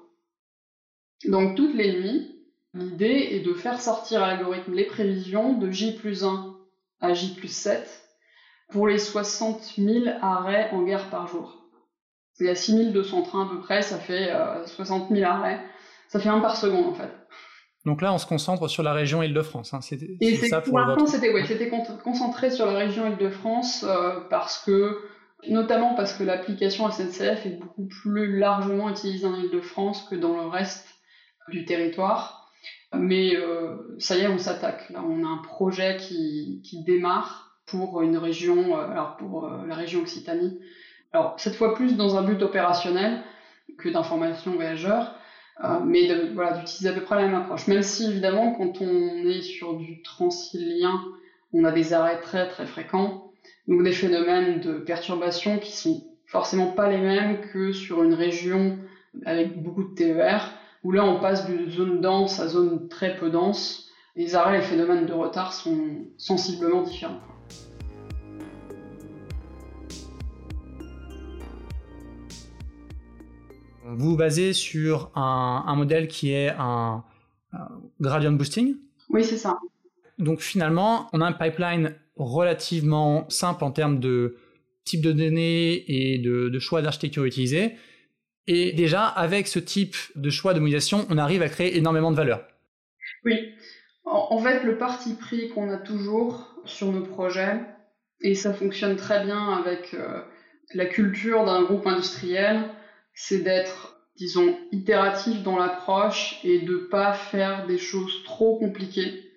Donc 1.27 1.57
toutes 1.57 1.75
les 1.75 2.01
nuits, 2.01 2.34
L'idée 2.75 3.29
est 3.31 3.41
de 3.41 3.55
faire 3.55 3.81
sortir 3.81 4.23
à 4.23 4.29
l'algorithme 4.29 4.75
les 4.75 4.85
prévisions 4.85 5.53
de 5.53 5.71
J 5.71 5.95
plus 5.95 6.25
1 6.25 6.57
à 7.01 7.15
J 7.15 7.35
plus 7.35 7.55
7 7.55 8.03
pour 8.71 8.89
les 8.89 8.99
60 8.99 9.75
000 9.79 10.07
arrêts 10.21 10.71
en 10.73 10.83
gare 10.83 11.09
par 11.09 11.29
jour. 11.29 11.65
Il 12.41 12.47
y 12.47 12.49
a 12.51 12.57
6200 12.57 13.23
trains 13.23 13.47
à 13.47 13.49
peu 13.49 13.61
près, 13.61 13.83
ça 13.83 13.99
fait 13.99 14.33
60 14.67 15.11
euh, 15.11 15.15
000 15.15 15.31
arrêts. 15.31 15.61
Ça 16.09 16.19
fait 16.19 16.29
un 16.29 16.41
par 16.41 16.57
seconde 16.57 16.87
en 16.87 16.95
fait. 16.95 17.11
Donc 17.85 18.01
là, 18.01 18.13
on 18.13 18.19
se 18.19 18.27
concentre 18.27 18.67
sur 18.67 18.83
la 18.83 18.93
région 18.93 19.23
Île-de-France. 19.23 19.75
Hein. 19.75 19.81
Et 20.21 20.37
ça 20.37 20.61
pour, 20.63 20.79
l'instant, 20.79 21.07
c'était 21.07 21.71
concentré 22.03 22.51
sur 22.51 22.67
la 22.67 22.79
région 22.79 23.07
Île-de-France 23.07 23.85
euh, 23.87 24.21
parce 24.31 24.59
que, 24.65 24.99
notamment 25.49 25.95
parce 25.95 26.15
que 26.15 26.25
l'application 26.25 26.91
SNCF 26.91 27.47
est 27.47 27.61
beaucoup 27.61 27.87
plus 27.87 28.39
largement 28.39 28.89
utilisée 28.89 29.27
en 29.27 29.35
Île-de-France 29.35 30.09
que 30.09 30.15
dans 30.17 30.35
le 30.35 30.49
reste 30.49 30.89
du 31.51 31.67
territoire. 31.67 32.44
Mais 32.99 33.37
euh, 33.37 33.97
ça 33.99 34.17
y 34.17 34.23
est, 34.23 34.29
on 34.29 34.39
s'attaque. 34.39 34.93
On 34.95 35.25
a 35.25 35.29
un 35.29 35.39
projet 35.39 35.97
qui, 35.97 36.61
démarre 36.87 37.59
pour 37.67 38.03
une 38.03 38.17
région, 38.17 38.77
euh, 38.77 38.91
alors 38.91 39.17
pour 39.17 39.47
euh, 39.47 39.67
la 39.67 39.75
région 39.75 40.01
Occitanie. 40.01 40.61
Alors 41.13 41.35
cette 41.39 41.55
fois 41.55 41.75
plus 41.75 41.97
dans 41.97 42.17
un 42.17 42.23
but 42.23 42.43
opérationnel 42.43 43.23
que 43.79 43.89
d'information 43.89 44.53
voyageurs, 44.53 45.15
mais 45.85 46.09
voilà, 46.35 46.59
d'utiliser 46.59 46.89
à 46.89 46.93
peu 46.93 47.03
près 47.03 47.15
la 47.15 47.29
même 47.29 47.37
approche. 47.37 47.69
Même 47.69 47.83
si 47.83 48.11
évidemment, 48.11 48.53
quand 48.53 48.81
on 48.81 49.25
est 49.29 49.41
sur 49.41 49.77
du 49.77 50.03
transilien, 50.03 51.01
on 51.53 51.65
a 51.65 51.71
des 51.71 51.93
arrêts 51.93 52.21
très 52.21 52.49
très 52.49 52.67
fréquents, 52.67 53.31
donc 53.69 53.85
des 53.85 53.93
phénomènes 53.93 54.61
de 54.61 54.75
perturbation 54.75 55.59
qui 55.59 55.71
sont 55.71 56.05
forcément 56.27 56.73
pas 56.73 56.91
les 56.91 56.99
mêmes 56.99 57.41
que 57.53 57.71
sur 57.71 58.03
une 58.03 58.15
région 58.15 58.77
avec 59.25 59.63
beaucoup 59.63 59.85
de 59.85 59.95
TER 59.95 60.51
où 60.85 60.93
là 60.93 61.05
on 61.05 61.19
passe 61.19 61.47
d'une 61.47 61.71
zone 61.71 62.01
dense 62.01 62.39
à 62.39 62.47
zone 62.47 62.89
très 62.89 63.17
peu 63.17 63.31
dense. 63.31 63.89
Les 64.17 64.37
arrêts 64.37 64.59
et 64.59 64.61
les 64.61 64.67
phénomènes 64.67 65.07
de 65.07 65.13
retard 65.13 65.53
sont 65.53 66.07
sensiblement 66.19 66.83
différents. 66.83 67.21
Vous 73.87 74.11
vous 74.11 74.17
basez 74.17 74.53
sur 74.53 75.11
un, 75.15 75.75
modèle 75.77 76.09
qui 76.09 76.33
est 76.33 76.51
un, 76.59 77.05
gradient 78.01 78.33
boosting 78.33 78.77
Oui, 79.09 79.25
c'est 79.25 79.37
ça. 79.37 79.59
Donc 80.19 80.41
finalement, 80.41 81.09
on 81.13 81.21
a 81.21 81.27
un 81.27 81.33
pipeline 81.33 81.95
relativement 82.17 83.29
simple 83.31 83.65
en 83.65 83.71
termes 83.73 84.01
de 84.01 84.37
type 84.85 85.01
de 85.01 85.13
données 85.13 85.85
et 85.89 86.19
de, 86.19 86.49
de 86.49 86.59
choix 86.59 86.83
d'architecture 86.83 87.25
utilisés. 87.25 87.75
Et 88.47 88.73
déjà, 88.73 89.07
avec 89.07 89.49
ce 89.49 89.59
type 89.59 89.97
de 90.17 90.31
choix 90.31 90.53
de 90.53 90.61
modélisation, 90.61 91.07
on 91.11 91.19
arrive 91.19 91.43
à 91.43 91.49
créer 91.49 91.77
énormément 91.77 92.11
de 92.11 92.17
valeur. 92.17 92.47
Oui. 93.25 93.55
En, 94.05 94.39
fait, 94.39 94.65
le 94.65 94.77
parti 94.77 95.15
pris 95.15 95.49
qu'on 95.49 95.71
a 95.71 95.79
toujours 95.79 96.55
sur 96.67 96.93
nos 96.93 97.03
projets, 97.03 97.61
et 98.21 98.35
ça 98.35 98.53
fonctionne 98.53 98.97
très 98.97 99.25
bien 99.25 99.53
avec 99.55 99.95
euh, 99.95 100.21
la 100.75 100.87
culture 100.87 101.45
d'un 101.45 101.63
groupe 101.63 101.87
industriel, 101.87 102.69
c'est 103.15 103.39
d'être, 103.39 103.99
disons, 104.17 104.59
itératif 104.73 105.43
dans 105.43 105.57
l'approche 105.57 106.39
et 106.45 106.61
de 106.61 106.77
pas 106.77 107.15
faire 107.15 107.67
des 107.67 107.79
choses 107.79 108.25
trop 108.25 108.59
compliquées, 108.59 109.33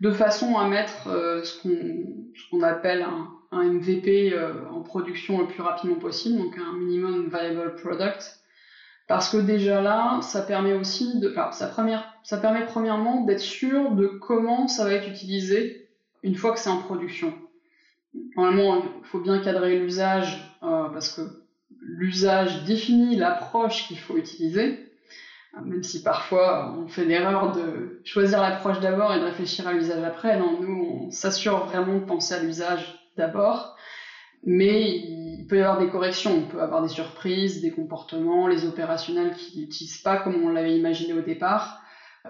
de 0.00 0.10
façon 0.10 0.56
à 0.56 0.68
mettre 0.68 1.08
euh, 1.08 1.42
ce 1.42 1.62
qu'on 2.50 2.62
appelle 2.62 3.02
un, 3.02 3.38
MVP 3.52 4.32
euh, 4.32 4.66
en 4.70 4.80
production 4.80 5.40
le 5.40 5.46
plus 5.46 5.62
rapidement 5.62 5.96
possible, 5.96 6.38
donc 6.38 6.56
un 6.58 6.72
minimum 6.72 7.28
viable 7.28 7.76
product, 7.76 8.41
parce 9.12 9.28
que 9.28 9.36
déjà 9.36 9.82
là, 9.82 10.20
ça 10.22 10.40
permet 10.40 10.72
aussi 10.72 11.22
enfin, 11.36 11.50
ça, 11.52 12.38
permet 12.38 12.64
premièrement 12.64 13.26
d'être 13.26 13.40
sûr 13.40 13.90
de 13.90 14.06
comment 14.06 14.68
ça 14.68 14.84
va 14.84 14.92
être 14.94 15.06
utilisé 15.06 15.90
une 16.22 16.34
fois 16.34 16.52
que 16.52 16.58
c'est 16.58 16.70
en 16.70 16.78
production. 16.78 17.34
Normalement, 18.36 18.82
il 18.82 19.04
faut 19.04 19.20
bien 19.20 19.38
cadrer 19.40 19.78
l'usage 19.78 20.58
euh, 20.62 20.88
parce 20.88 21.10
que 21.10 21.20
l'usage 21.82 22.64
définit 22.64 23.16
l'approche 23.16 23.86
qu'il 23.86 23.98
faut 23.98 24.16
utiliser, 24.16 24.78
même 25.62 25.82
si 25.82 26.02
parfois 26.02 26.74
on 26.78 26.88
fait 26.88 27.04
l'erreur 27.04 27.52
de 27.52 28.00
choisir 28.04 28.40
l'approche 28.40 28.80
d'abord 28.80 29.12
et 29.12 29.20
de 29.20 29.24
réfléchir 29.24 29.68
à 29.68 29.74
l'usage 29.74 30.02
après. 30.02 30.38
Nous, 30.38 31.04
on 31.06 31.10
s'assure 31.10 31.66
vraiment 31.66 31.96
de 31.96 32.04
penser 32.06 32.32
à 32.32 32.42
l'usage 32.42 32.98
d'abord, 33.18 33.76
mais 34.44 34.96
il 35.42 35.46
peut 35.48 35.58
y 35.58 35.60
avoir 35.60 35.78
des 35.78 35.88
corrections, 35.88 36.32
on 36.36 36.48
peut 36.50 36.60
avoir 36.60 36.82
des 36.82 36.88
surprises, 36.88 37.60
des 37.60 37.70
comportements, 37.70 38.48
les 38.48 38.64
opérationnels 38.64 39.34
qui 39.34 39.60
n'utilisent 39.60 40.02
pas 40.02 40.18
comme 40.18 40.42
on 40.42 40.48
l'avait 40.48 40.76
imaginé 40.76 41.12
au 41.12 41.20
départ. 41.20 41.80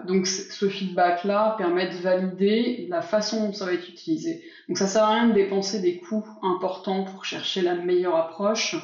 Donc 0.07 0.25
ce 0.25 0.67
feedback-là 0.67 1.55
permet 1.57 1.87
de 1.87 1.95
valider 1.95 2.87
la 2.89 3.01
façon 3.01 3.45
dont 3.45 3.53
ça 3.53 3.65
va 3.65 3.73
être 3.73 3.87
utilisé. 3.87 4.43
Donc 4.67 4.77
ça 4.77 4.87
sert 4.87 5.03
à 5.03 5.13
rien 5.13 5.27
de 5.27 5.33
dépenser 5.33 5.81
des 5.81 5.97
coûts 5.97 6.25
importants 6.41 7.03
pour 7.03 7.25
chercher 7.25 7.61
la 7.61 7.75
meilleure 7.75 8.15
approche 8.15 8.75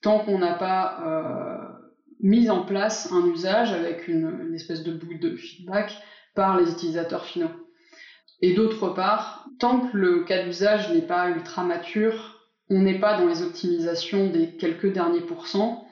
tant 0.00 0.20
qu'on 0.20 0.38
n'a 0.38 0.54
pas 0.54 1.00
euh, 1.04 1.86
mis 2.20 2.48
en 2.48 2.64
place 2.64 3.12
un 3.12 3.26
usage 3.26 3.72
avec 3.72 4.08
une, 4.08 4.46
une 4.48 4.54
espèce 4.54 4.82
de 4.82 4.92
boucle 4.92 5.18
de 5.18 5.36
feedback 5.36 5.92
par 6.34 6.58
les 6.58 6.70
utilisateurs 6.70 7.24
finaux. 7.24 7.50
Et 8.40 8.54
d'autre 8.54 8.88
part, 8.90 9.46
tant 9.58 9.80
que 9.80 9.96
le 9.96 10.24
cas 10.24 10.44
d'usage 10.44 10.92
n'est 10.92 11.06
pas 11.06 11.30
ultra 11.30 11.64
mature, 11.64 12.35
on 12.70 12.80
n'est 12.80 12.98
pas 12.98 13.18
dans 13.18 13.26
les 13.26 13.42
optimisations 13.42 14.28
des 14.30 14.50
quelques 14.50 14.92
derniers 14.92 15.20
pourcents. 15.20 15.86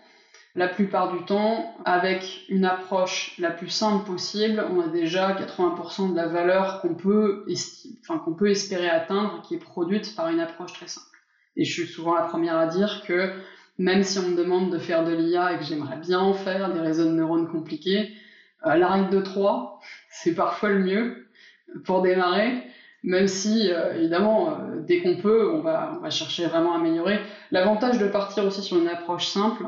La 0.57 0.69
plupart 0.69 1.13
du 1.13 1.25
temps, 1.25 1.75
avec 1.85 2.45
une 2.49 2.65
approche 2.65 3.35
la 3.39 3.51
plus 3.51 3.69
simple 3.69 4.05
possible, 4.07 4.65
on 4.71 4.81
a 4.81 4.89
déjà 4.89 5.33
80% 5.33 6.13
de 6.13 6.17
la 6.17 6.27
valeur 6.27 6.81
qu'on 6.81 6.95
peut, 6.95 7.45
espérer 8.47 8.89
atteindre 8.89 9.43
qui 9.43 9.55
est 9.55 9.59
produite 9.59 10.15
par 10.15 10.29
une 10.29 10.39
approche 10.39 10.73
très 10.75 10.87
simple. 10.87 11.07
Et 11.57 11.65
je 11.65 11.73
suis 11.73 11.93
souvent 11.93 12.15
la 12.15 12.23
première 12.23 12.57
à 12.57 12.67
dire 12.67 13.03
que 13.05 13.33
même 13.79 14.05
si 14.05 14.19
on 14.21 14.29
me 14.29 14.37
demande 14.37 14.73
de 14.73 14.79
faire 14.79 15.05
de 15.05 15.13
l'IA 15.13 15.55
et 15.55 15.59
que 15.59 15.65
j'aimerais 15.65 15.97
bien 15.97 16.21
en 16.21 16.35
faire, 16.35 16.73
des 16.73 16.81
réseaux 16.81 17.05
de 17.05 17.11
neurones 17.11 17.49
compliqués, 17.49 18.13
euh, 18.67 18.77
la 18.77 18.89
règle 18.89 19.11
de 19.11 19.21
3, 19.21 19.81
c'est 20.11 20.35
parfois 20.35 20.71
le 20.71 20.81
mieux 20.81 21.27
pour 21.85 22.03
démarrer 22.03 22.63
même 23.05 23.29
si 23.29 23.71
euh, 23.71 23.95
évidemment 23.95 24.51
euh, 24.51 24.81
dès 24.81 25.01
qu'on 25.01 25.17
peut 25.17 25.53
on 25.53 25.61
va, 25.61 26.01
chercher 26.11 26.47
vraiment 26.47 26.75
à 26.75 26.79
améliorer. 26.79 27.21
L'avantage 27.51 27.99
de 27.99 28.09
partir 28.09 28.45
aussi 28.45 28.63
sur 28.63 28.79
une 28.79 28.89
approche 28.89 29.27
simple, 29.27 29.67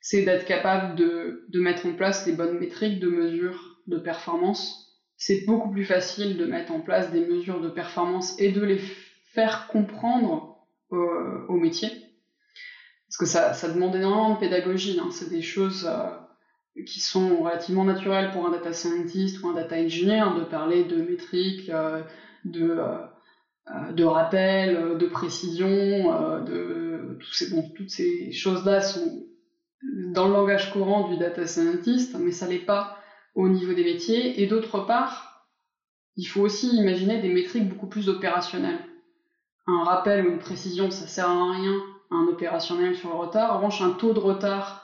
c'est 0.00 0.22
d'être 0.22 0.44
capable 0.44 0.94
de, 0.94 1.46
mettre 1.54 1.86
en 1.86 1.94
place 1.94 2.26
les 2.26 2.32
bonnes 2.32 2.58
métriques 2.58 3.00
de 3.00 3.08
mesure 3.08 3.78
de 3.86 3.98
performance. 3.98 4.94
C'est 5.16 5.44
beaucoup 5.46 5.70
plus 5.70 5.84
facile 5.84 6.36
de 6.36 6.46
mettre 6.46 6.72
en 6.72 6.80
place 6.80 7.10
des 7.10 7.26
mesures 7.26 7.60
de 7.60 7.68
performance 7.68 8.38
et 8.38 8.52
de 8.52 8.62
les 8.62 8.78
faire 8.78 9.66
comprendre 9.68 10.56
au 10.90 11.56
métier. 11.56 11.90
Parce 13.06 13.16
que 13.18 13.26
ça, 13.26 13.68
demande 13.68 13.94
énormément 13.94 14.34
de 14.34 14.40
pédagogie. 14.40 14.98
Hein. 15.00 15.10
C'est 15.10 15.28
des 15.28 15.42
choses 15.42 15.88
euh, 15.88 16.82
qui 16.84 17.00
sont 17.00 17.42
relativement 17.42 17.84
naturelles 17.84 18.30
pour 18.32 18.46
un 18.46 18.50
data 18.50 18.72
scientist 18.72 19.42
ou 19.42 19.48
un 19.48 19.54
data 19.54 19.76
engineer 19.76 20.24
de 20.38 20.44
parler 20.44 20.84
de 20.84 20.96
métriques, 21.02 21.70
de, 22.44 22.70
euh, 22.70 22.98
euh, 23.70 23.92
de 23.92 24.04
rappel, 24.04 24.76
euh, 24.76 24.94
de 24.96 25.06
précision, 25.06 26.40
de 26.44 27.18
toutes 27.74 27.90
ces 27.90 28.32
choses-là 28.32 28.80
sont 28.80 29.26
dans 30.12 30.26
le 30.26 30.32
langage 30.32 30.70
courant 30.72 31.08
du 31.08 31.16
data 31.16 31.46
scientist, 31.46 32.16
mais 32.18 32.32
ça 32.32 32.46
l'est 32.46 32.58
pas 32.58 32.96
au 33.34 33.48
niveau 33.48 33.72
des 33.72 33.84
métiers. 33.84 34.42
Et 34.42 34.46
d'autre 34.46 34.80
part, 34.80 35.46
il 36.16 36.24
faut 36.24 36.40
aussi 36.40 36.76
imaginer 36.76 37.20
des 37.20 37.32
métriques 37.32 37.68
beaucoup 37.68 37.86
plus 37.86 38.08
opérationnelles. 38.08 38.80
Un 39.66 39.84
rappel 39.84 40.26
ou 40.26 40.30
une 40.30 40.38
précision, 40.38 40.90
ça 40.90 41.06
sert 41.06 41.28
à 41.28 41.52
rien 41.52 41.74
un 42.10 42.26
opérationnel 42.26 42.94
sur 42.94 43.10
le 43.10 43.14
retard. 43.14 43.52
En 43.52 43.56
revanche, 43.56 43.80
un 43.80 43.90
taux 43.90 44.12
de 44.12 44.18
retard 44.18 44.79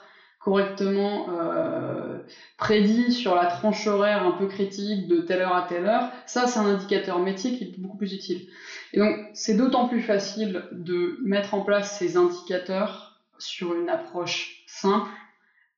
correctement 0.47 1.27
euh, 1.29 2.19
prédit 2.57 3.11
sur 3.11 3.35
la 3.35 3.47
tranche 3.47 3.85
horaire 3.85 4.25
un 4.25 4.31
peu 4.31 4.47
critique 4.47 5.05
de 5.09 5.19
telle 5.19 5.41
heure 5.41 5.53
à 5.53 5.63
telle 5.63 5.85
heure, 5.85 6.09
ça 6.25 6.47
c'est 6.47 6.57
un 6.57 6.67
indicateur 6.67 7.19
métier 7.19 7.57
qui 7.57 7.65
est 7.65 7.77
beaucoup 7.77 7.97
plus 7.97 8.13
utile. 8.13 8.47
Et 8.93 8.99
donc 8.99 9.13
c'est 9.33 9.57
d'autant 9.57 9.89
plus 9.89 9.99
facile 9.99 10.63
de 10.71 11.17
mettre 11.25 11.53
en 11.53 11.65
place 11.65 11.99
ces 11.99 12.15
indicateurs 12.15 13.19
sur 13.37 13.75
une 13.75 13.89
approche 13.89 14.63
simple 14.67 15.09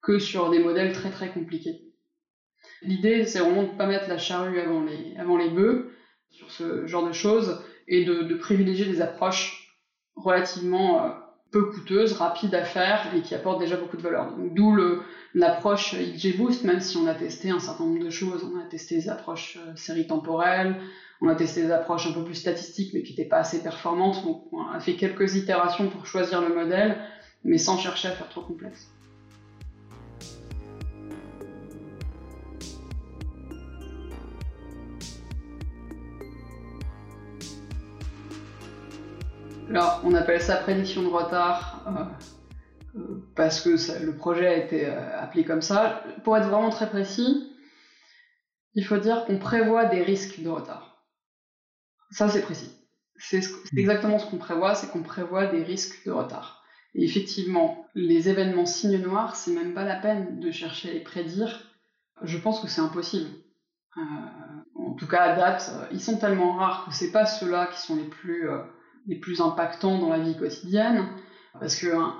que 0.03 0.19
sur 0.19 0.51
des 0.51 0.59
modèles 0.59 0.91
très 0.91 1.09
très 1.09 1.31
compliqués. 1.31 1.81
L'idée 2.83 3.25
c'est 3.25 3.39
vraiment 3.39 3.63
de 3.63 3.71
ne 3.71 3.77
pas 3.77 3.87
mettre 3.87 4.07
la 4.07 4.19
charrue 4.19 4.59
avant 4.59 4.83
les, 4.83 5.15
avant 5.17 5.37
les 5.37 5.49
bœufs 5.49 5.89
sur 6.29 6.51
ce 6.51 6.85
genre 6.85 7.07
de 7.07 7.11
choses 7.11 7.59
et 7.87 8.05
de, 8.05 8.35
privilégier 8.35 8.85
des 8.85 9.01
approches 9.01 9.75
relativement 10.15 11.03
euh, 11.03 11.09
peu 11.51 11.65
coûteuse, 11.65 12.13
rapide 12.13 12.53
à 12.53 12.63
faire 12.63 13.13
et 13.15 13.21
qui 13.21 13.33
apporte 13.33 13.59
déjà 13.59 13.75
beaucoup 13.75 13.97
de 13.97 14.01
valeur. 14.01 14.35
D'où 14.37 14.77
l'approche 15.33 15.95
XGBoost, 15.95 16.63
même 16.63 16.79
si 16.79 16.97
on 16.97 17.07
a 17.07 17.13
testé 17.13 17.49
un 17.49 17.59
certain 17.59 17.85
nombre 17.85 18.03
de 18.03 18.09
choses, 18.09 18.43
on 18.43 18.59
a 18.59 18.63
testé 18.63 18.95
des 18.95 19.09
approches 19.09 19.57
euh, 19.57 19.71
séries 19.75 20.07
temporelles, 20.07 20.79
on 21.21 21.27
a 21.27 21.35
testé 21.35 21.63
des 21.63 21.71
approches 21.71 22.07
un 22.07 22.11
peu 22.11 22.23
plus 22.23 22.35
statistiques 22.35 22.93
mais 22.93 23.01
qui 23.01 23.13
n'étaient 23.13 23.29
pas 23.29 23.39
assez 23.39 23.61
performantes, 23.63 24.23
donc 24.23 24.43
on 24.51 24.67
a 24.67 24.79
fait 24.79 24.95
quelques 24.95 25.35
itérations 25.35 25.89
pour 25.89 26.05
choisir 26.05 26.41
le 26.41 26.53
modèle, 26.53 26.99
mais 27.43 27.57
sans 27.57 27.77
chercher 27.77 28.09
à 28.09 28.11
faire 28.11 28.29
trop 28.29 28.41
complexe. 28.41 28.89
Alors, 39.69 40.01
on 40.03 40.15
appelle 40.15 40.41
ça 40.41 40.55
prédiction 40.55 41.03
de 41.03 41.09
retard 41.09 41.83
euh, 41.87 42.99
euh, 42.99 43.23
parce 43.35 43.61
que 43.61 44.03
le 44.03 44.15
projet 44.15 44.47
a 44.47 44.57
été 44.57 44.87
euh, 44.87 45.21
appelé 45.21 45.45
comme 45.45 45.61
ça. 45.61 46.03
Pour 46.23 46.35
être 46.37 46.47
vraiment 46.47 46.71
très 46.71 46.89
précis, 46.89 47.55
il 48.73 48.83
faut 48.83 48.97
dire 48.97 49.25
qu'on 49.25 49.37
prévoit 49.37 49.85
des 49.85 50.01
risques 50.01 50.41
de 50.41 50.49
retard. 50.49 51.05
Ça, 52.11 52.29
c'est 52.29 52.41
précis. 52.41 52.71
C'est 53.17 53.41
mm. 53.41 53.77
exactement 53.77 54.17
ce 54.17 54.25
qu'on 54.25 54.37
prévoit, 54.37 54.73
c'est 54.73 54.87
qu'on 54.87 55.03
prévoit 55.03 55.45
des 55.45 55.61
risques 55.61 56.03
de 56.05 56.11
retard. 56.11 56.63
Et 56.95 57.03
effectivement, 57.03 57.85
les 57.93 58.27
événements 58.29 58.65
signes 58.65 58.99
noirs, 58.99 59.35
c'est 59.35 59.51
même 59.51 59.75
pas 59.75 59.83
la 59.83 59.97
peine 59.97 60.39
de 60.39 60.49
chercher 60.49 60.89
à 60.89 60.93
les 60.93 61.01
prédire. 61.01 61.75
Je 62.23 62.37
pense 62.39 62.59
que 62.59 62.67
c'est 62.67 62.81
impossible. 62.81 63.29
en 63.95 64.93
tout 64.95 65.07
cas, 65.07 65.21
à 65.21 65.35
date, 65.35 65.71
ils 65.91 66.01
sont 66.01 66.17
tellement 66.17 66.55
rares 66.55 66.85
que 66.85 66.95
c'est 66.95 67.11
pas 67.11 67.27
ceux-là 67.27 67.67
qui 67.67 67.79
sont 67.79 67.97
les 67.97 68.07
plus 68.07 68.49
les 69.07 69.15
plus 69.15 69.41
impactants 69.41 69.99
dans 69.99 70.09
la 70.09 70.19
vie 70.19 70.35
quotidienne, 70.37 71.05
parce 71.59 71.75
qu'un 71.75 72.15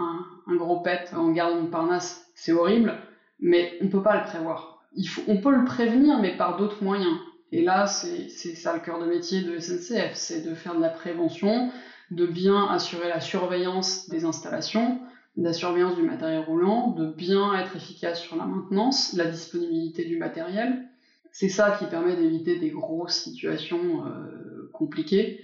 un, 0.48 0.56
gros 0.56 0.80
pet 0.82 1.12
en 1.16 1.32
garde 1.32 1.62
Montparnasse, 1.62 2.26
c'est 2.36 2.52
horrible, 2.52 2.96
mais 3.40 3.78
on 3.82 3.86
ne 3.86 3.90
peut 3.90 4.02
pas 4.02 4.18
le 4.18 4.24
prévoir. 4.24 4.84
On 5.28 5.38
peut 5.38 5.56
le 5.56 5.66
prévenir, 5.66 6.20
mais 6.20 6.36
par 6.36 6.58
d'autres 6.58 6.84
moyens. 6.84 7.16
Et 7.52 7.64
là, 7.64 7.88
c'est 7.88 8.30
ça 8.30 8.74
le 8.74 8.80
cœur 8.80 9.00
de 9.00 9.06
métier 9.06 9.42
de 9.42 9.58
SNCF, 9.60 10.14
c'est 10.14 10.42
de 10.42 10.54
faire 10.54 10.76
de 10.76 10.82
la 10.82 10.90
prévention, 10.90 11.72
de 12.12 12.26
bien 12.26 12.68
assurer 12.68 13.10
la 13.10 13.20
surveillance 13.20 14.10
des 14.10 14.26
installations, 14.26 15.00
la 15.36 15.54
surveillance 15.54 15.96
du 15.96 16.04
matériel 16.04 16.42
roulant, 16.42 16.92
de 16.92 17.08
bien 17.08 17.54
être 17.56 17.76
efficace 17.76 18.22
sur 18.22 18.36
la 18.36 18.46
maintenance, 18.46 19.14
la 19.14 19.26
disponibilité 19.26 20.06
du 20.06 20.18
matériel. 20.18 20.86
C'est 21.32 21.50
ça 21.50 21.76
qui 21.78 21.86
permet 21.86 22.16
d'éviter 22.16 22.58
des 22.58 22.72
grosses 22.72 23.24
situations 23.24 24.06
euh, 24.06 24.70
compliquées 24.74 25.44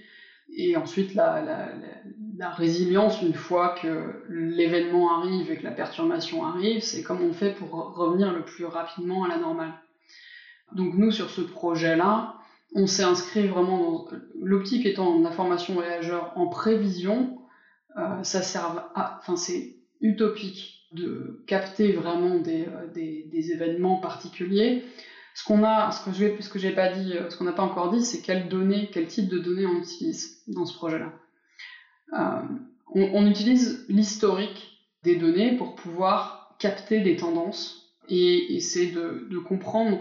et 0.54 0.76
ensuite 0.76 1.14
la, 1.14 1.42
la, 1.42 1.68
la, 2.38 2.50
résilience 2.50 3.20
une 3.22 3.34
fois 3.34 3.74
que 3.80 4.24
l'événement 4.28 5.18
arrive 5.18 5.50
et 5.50 5.56
que 5.56 5.64
la 5.64 5.72
perturbation 5.72 6.44
arrive, 6.44 6.82
c'est 6.82 7.02
comme 7.02 7.22
on 7.22 7.32
fait 7.32 7.54
pour 7.54 7.70
revenir 7.94 8.32
le 8.32 8.44
plus 8.44 8.64
rapidement 8.64 9.24
à 9.24 9.28
la 9.28 9.38
normale. 9.38 9.74
Donc 10.72 10.94
nous 10.94 11.10
sur 11.10 11.30
ce 11.30 11.40
projet-là, 11.40 12.36
on 12.74 12.86
s'est 12.86 13.04
inscrit 13.04 13.46
vraiment 13.46 13.78
dans 13.78 14.08
l'optique 14.40 14.86
étant 14.86 15.20
la 15.20 15.30
formation 15.30 15.74
voyageur 15.74 16.32
en 16.36 16.46
prévision, 16.46 17.38
euh, 17.96 18.22
ça 18.22 18.42
sert 18.42 18.90
à, 18.94 19.18
enfin 19.18 19.36
c'est 19.36 19.76
utopique 20.00 20.88
de 20.92 21.42
capter 21.46 21.92
vraiment 21.92 22.38
des, 22.38 22.66
euh, 22.66 22.86
des, 22.92 23.28
des 23.30 23.52
événements 23.52 23.96
particuliers 23.96 24.84
ce 25.36 25.44
qu'on 25.44 25.64
a, 25.64 25.90
ce 25.90 26.02
que 26.02 26.12
je 26.12 26.58
j'ai 26.58 26.70
pas 26.70 26.88
dit, 26.88 27.12
euh, 27.12 27.28
ce 27.28 27.36
qu'on 27.36 27.44
n'a 27.44 27.52
pas 27.52 27.62
encore 27.62 27.90
dit, 27.90 28.02
c'est 28.02 28.22
quelles 28.22 28.48
données, 28.48 28.88
quel 28.90 29.06
type 29.06 29.28
de 29.28 29.38
données 29.38 29.66
on 29.66 29.76
utilise 29.76 30.42
dans 30.48 30.64
ce 30.64 30.74
projet-là. 30.74 31.12
Euh, 32.14 32.40
on, 32.94 33.26
utilise 33.26 33.84
l'historique 33.90 34.88
des 35.02 35.16
données 35.16 35.54
pour 35.58 35.74
pouvoir 35.74 36.56
capter 36.58 37.00
des 37.00 37.16
tendances 37.16 37.92
et 38.08 38.56
essayer 38.56 38.92
de, 38.92 39.38
comprendre 39.40 40.00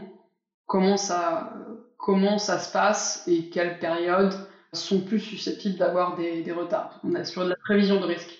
comment 0.68 0.96
ça, 0.96 1.54
comment 1.98 2.38
ça 2.38 2.58
se 2.58 2.72
passe 2.72 3.28
et 3.28 3.50
quelles 3.50 3.80
périodes 3.80 4.36
sont 4.72 5.02
plus 5.02 5.20
susceptibles 5.20 5.78
d'avoir 5.78 6.16
des, 6.16 6.44
des 6.44 6.52
retards. 6.54 7.02
On 7.04 7.14
a 7.14 7.26
sur 7.26 7.44
de 7.44 7.50
la 7.50 7.58
prévision 7.58 8.00
de 8.00 8.06
risque. 8.06 8.38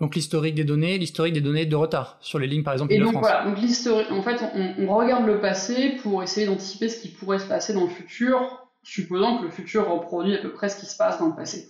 Donc 0.00 0.14
l'historique 0.14 0.54
des 0.54 0.64
données, 0.64 0.96
l'historique 0.96 1.34
des 1.34 1.40
données 1.40 1.66
de 1.66 1.74
retard 1.74 2.18
sur 2.20 2.38
les 2.38 2.46
lignes 2.46 2.62
par 2.62 2.74
exemple. 2.74 2.92
Et 2.92 2.98
donc 2.98 3.16
voilà, 3.16 3.44
donc 3.44 3.56
en 3.56 4.22
fait, 4.22 4.44
on, 4.54 4.86
on, 4.86 4.94
regarde 4.94 5.26
le 5.26 5.40
passé 5.40 5.96
pour 6.02 6.22
essayer 6.22 6.46
d'anticiper 6.46 6.88
ce 6.88 7.00
qui 7.00 7.08
pourrait 7.08 7.40
se 7.40 7.48
passer 7.48 7.72
dans 7.72 7.84
le 7.84 7.90
futur, 7.90 8.68
supposant 8.84 9.38
que 9.38 9.44
le 9.44 9.50
futur 9.50 9.88
reproduit 9.88 10.36
à 10.36 10.38
peu 10.38 10.52
près 10.52 10.68
ce 10.68 10.78
qui 10.78 10.86
se 10.86 10.96
passe 10.96 11.18
dans 11.18 11.26
le 11.26 11.34
passé. 11.34 11.68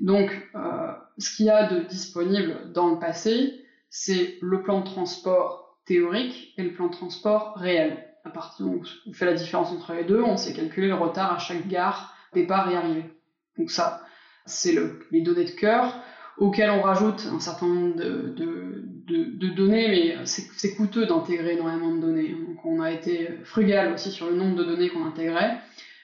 Donc, 0.00 0.30
euh, 0.56 0.92
ce 1.18 1.36
qu'il 1.36 1.46
y 1.46 1.50
a 1.50 1.68
de 1.68 1.80
disponible 1.84 2.72
dans 2.72 2.90
le 2.90 2.98
passé, 2.98 3.64
c'est 3.88 4.38
le 4.40 4.62
plan 4.62 4.80
de 4.80 4.86
transport 4.86 5.78
théorique 5.84 6.54
et 6.56 6.62
le 6.62 6.72
plan 6.72 6.88
de 6.88 6.92
transport 6.92 7.54
réel. 7.56 8.06
À 8.24 8.30
partir 8.30 8.66
où 8.66 8.82
on 9.06 9.12
fait 9.12 9.26
la 9.26 9.34
différence 9.34 9.70
entre 9.70 9.92
les 9.92 10.04
deux, 10.04 10.22
on 10.22 10.36
sait 10.36 10.52
calculer 10.52 10.88
le 10.88 10.94
retard 10.94 11.32
à 11.32 11.38
chaque 11.38 11.68
gare, 11.68 12.14
départ 12.34 12.70
et 12.70 12.76
arrivée. 12.76 13.04
Donc 13.56 13.70
ça, 13.70 14.02
c'est 14.44 14.72
le, 14.72 15.00
les 15.10 15.20
données 15.20 15.44
de 15.44 15.50
cœur 15.50 15.94
auquel 16.38 16.70
on 16.70 16.82
rajoute 16.82 17.28
un 17.32 17.40
certain 17.40 17.66
nombre 17.66 17.96
de, 17.96 18.34
de, 18.36 19.24
de, 19.36 19.48
données, 19.54 19.88
mais 19.88 20.16
c'est 20.24 20.74
coûteux 20.74 21.06
d'intégrer 21.06 21.54
énormément 21.54 21.94
de 21.94 22.00
données. 22.00 22.30
Donc 22.30 22.64
on 22.64 22.80
a 22.80 22.90
été 22.90 23.28
frugal 23.44 23.92
aussi 23.92 24.10
sur 24.10 24.26
le 24.28 24.36
nombre 24.36 24.56
de 24.56 24.64
données 24.64 24.88
qu'on 24.88 25.04
intégrait. 25.04 25.58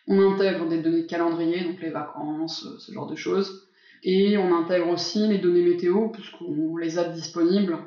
On 0.09 0.33
intègre 0.33 0.69
des 0.69 0.79
données 0.79 1.03
de 1.03 1.09
calendrier, 1.09 1.65
donc 1.65 1.81
les 1.81 1.91
vacances, 1.91 2.67
ce 2.79 2.93
genre 2.93 3.07
de 3.07 3.17
choses. 3.17 3.69
Et 4.03 4.37
on 4.37 4.55
intègre 4.57 4.89
aussi 4.89 5.27
les 5.27 5.39
données 5.39 5.62
météo, 5.62 6.09
puisqu'on 6.09 6.77
les 6.77 6.99
a 6.99 7.05
disponibles 7.05 7.79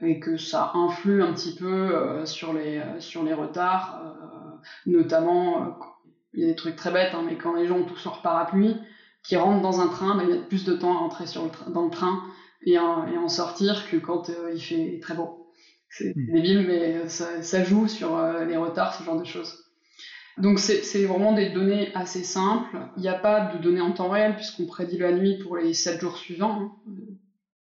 et 0.00 0.20
que 0.20 0.36
ça 0.36 0.72
influe 0.74 1.22
un 1.22 1.32
petit 1.32 1.54
peu 1.54 1.66
euh, 1.66 2.26
sur, 2.26 2.52
les, 2.52 2.82
sur 2.98 3.24
les 3.24 3.32
retards, 3.32 4.00
euh, 4.04 4.56
notamment, 4.86 5.62
euh, 5.62 5.66
il 6.34 6.40
y 6.40 6.44
a 6.44 6.48
des 6.48 6.54
trucs 6.54 6.76
très 6.76 6.90
bêtes, 6.90 7.14
hein, 7.14 7.24
mais 7.26 7.36
quand 7.36 7.54
les 7.54 7.66
gens 7.66 7.78
ont 7.78 7.84
tous 7.84 8.04
leur 8.04 8.20
parapluie, 8.20 8.76
qui 9.26 9.36
rentrent 9.36 9.62
dans 9.62 9.80
un 9.80 9.88
train, 9.88 10.16
bah, 10.16 10.22
il 10.24 10.34
y 10.34 10.38
a 10.38 10.42
plus 10.42 10.64
de 10.64 10.74
temps 10.74 10.94
à 10.94 10.98
rentrer 10.98 11.26
sur 11.26 11.44
le 11.44 11.72
dans 11.72 11.84
le 11.84 11.90
train 11.90 12.22
et, 12.64 12.78
en 12.78 13.28
sortir 13.28 13.88
que 13.90 13.96
quand 13.96 14.30
euh, 14.30 14.52
il 14.54 14.60
fait 14.60 14.98
très 15.00 15.14
beau. 15.14 15.52
C'est 15.88 16.14
mmh. 16.16 16.32
débile, 16.32 16.66
mais 16.66 17.08
ça, 17.08 17.42
ça 17.42 17.62
joue 17.64 17.88
sur 17.88 18.16
euh, 18.16 18.44
les 18.44 18.56
retards, 18.56 18.94
ce 18.94 19.04
genre 19.04 19.18
de 19.18 19.24
choses. 19.24 19.66
Donc 20.38 20.58
c'est 20.58 21.04
vraiment 21.04 21.32
des 21.32 21.50
données 21.50 21.90
assez 21.94 22.22
simples. 22.22 22.76
Il 22.96 23.00
n'y 23.00 23.08
a 23.08 23.18
pas 23.18 23.54
de 23.54 23.62
données 23.62 23.80
en 23.80 23.92
temps 23.92 24.10
réel 24.10 24.36
puisqu'on 24.36 24.66
prédit 24.66 24.98
la 24.98 25.12
nuit 25.12 25.38
pour 25.38 25.56
les 25.56 25.72
7 25.72 26.00
jours 26.00 26.18
suivants. 26.18 26.76
Hein. 26.86 26.92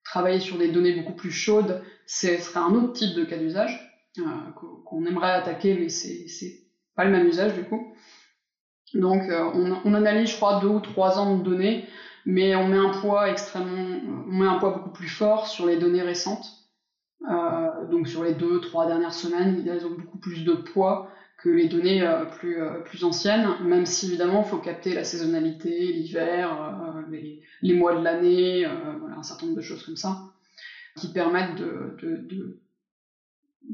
Travailler 0.03 0.41
sur 0.41 0.57
des 0.57 0.69
données 0.69 0.93
beaucoup 0.93 1.13
plus 1.13 1.31
chaudes, 1.31 1.81
ce 2.05 2.37
serait 2.37 2.59
un 2.59 2.73
autre 2.73 2.93
type 2.93 3.15
de 3.15 3.23
cas 3.23 3.37
d'usage 3.37 4.03
euh, 4.19 4.23
qu'on 4.85 5.05
aimerait 5.05 5.31
attaquer, 5.31 5.73
mais 5.75 5.89
c'est 5.89 6.65
pas 6.95 7.05
le 7.05 7.11
même 7.11 7.27
usage 7.27 7.53
du 7.53 7.63
coup. 7.63 7.93
Donc 8.93 9.23
euh, 9.29 9.51
on, 9.83 9.93
analyse, 9.93 10.31
je 10.31 10.35
crois, 10.35 10.59
deux 10.59 10.67
ou 10.67 10.79
trois 10.79 11.19
ans 11.19 11.37
de 11.37 11.43
données, 11.43 11.85
mais 12.25 12.55
on 12.55 12.67
met 12.67 12.77
un 12.77 12.89
poids 12.89 13.29
extrêmement, 13.29 13.99
on 14.27 14.31
met 14.31 14.47
un 14.47 14.57
poids 14.57 14.71
beaucoup 14.71 14.91
plus 14.91 15.09
fort 15.09 15.47
sur 15.47 15.65
les 15.65 15.77
données 15.77 16.01
récentes. 16.01 16.45
Euh, 17.29 17.87
donc 17.89 18.07
sur 18.07 18.23
les 18.23 18.33
deux, 18.33 18.61
trois 18.61 18.85
dernières 18.85 19.13
semaines, 19.13 19.65
elles 19.67 19.85
ont 19.85 19.91
beaucoup 19.91 20.19
plus 20.19 20.43
de 20.43 20.53
poids 20.53 21.09
que 21.41 21.49
les 21.49 21.67
données 21.67 22.03
euh, 22.03 22.25
plus, 22.25 22.57
plus 22.85 23.03
anciennes, 23.03 23.47
même 23.63 23.85
si 23.85 24.07
évidemment 24.07 24.43
il 24.45 24.49
faut 24.49 24.59
capter 24.59 24.93
la 24.93 25.03
saisonnalité, 25.03 25.91
l'hiver, 25.91 27.03
les, 27.09 27.73
mois 27.73 27.95
de 27.95 28.03
l'année, 28.03 28.65
voilà, 28.99 29.17
un 29.17 29.23
certain 29.23 29.47
nombre 29.47 29.57
de 29.57 29.63
choses 29.63 29.83
comme 29.83 29.97
ça, 29.97 30.19
qui 30.95 31.11
permettent 31.11 31.55
de 31.55 32.59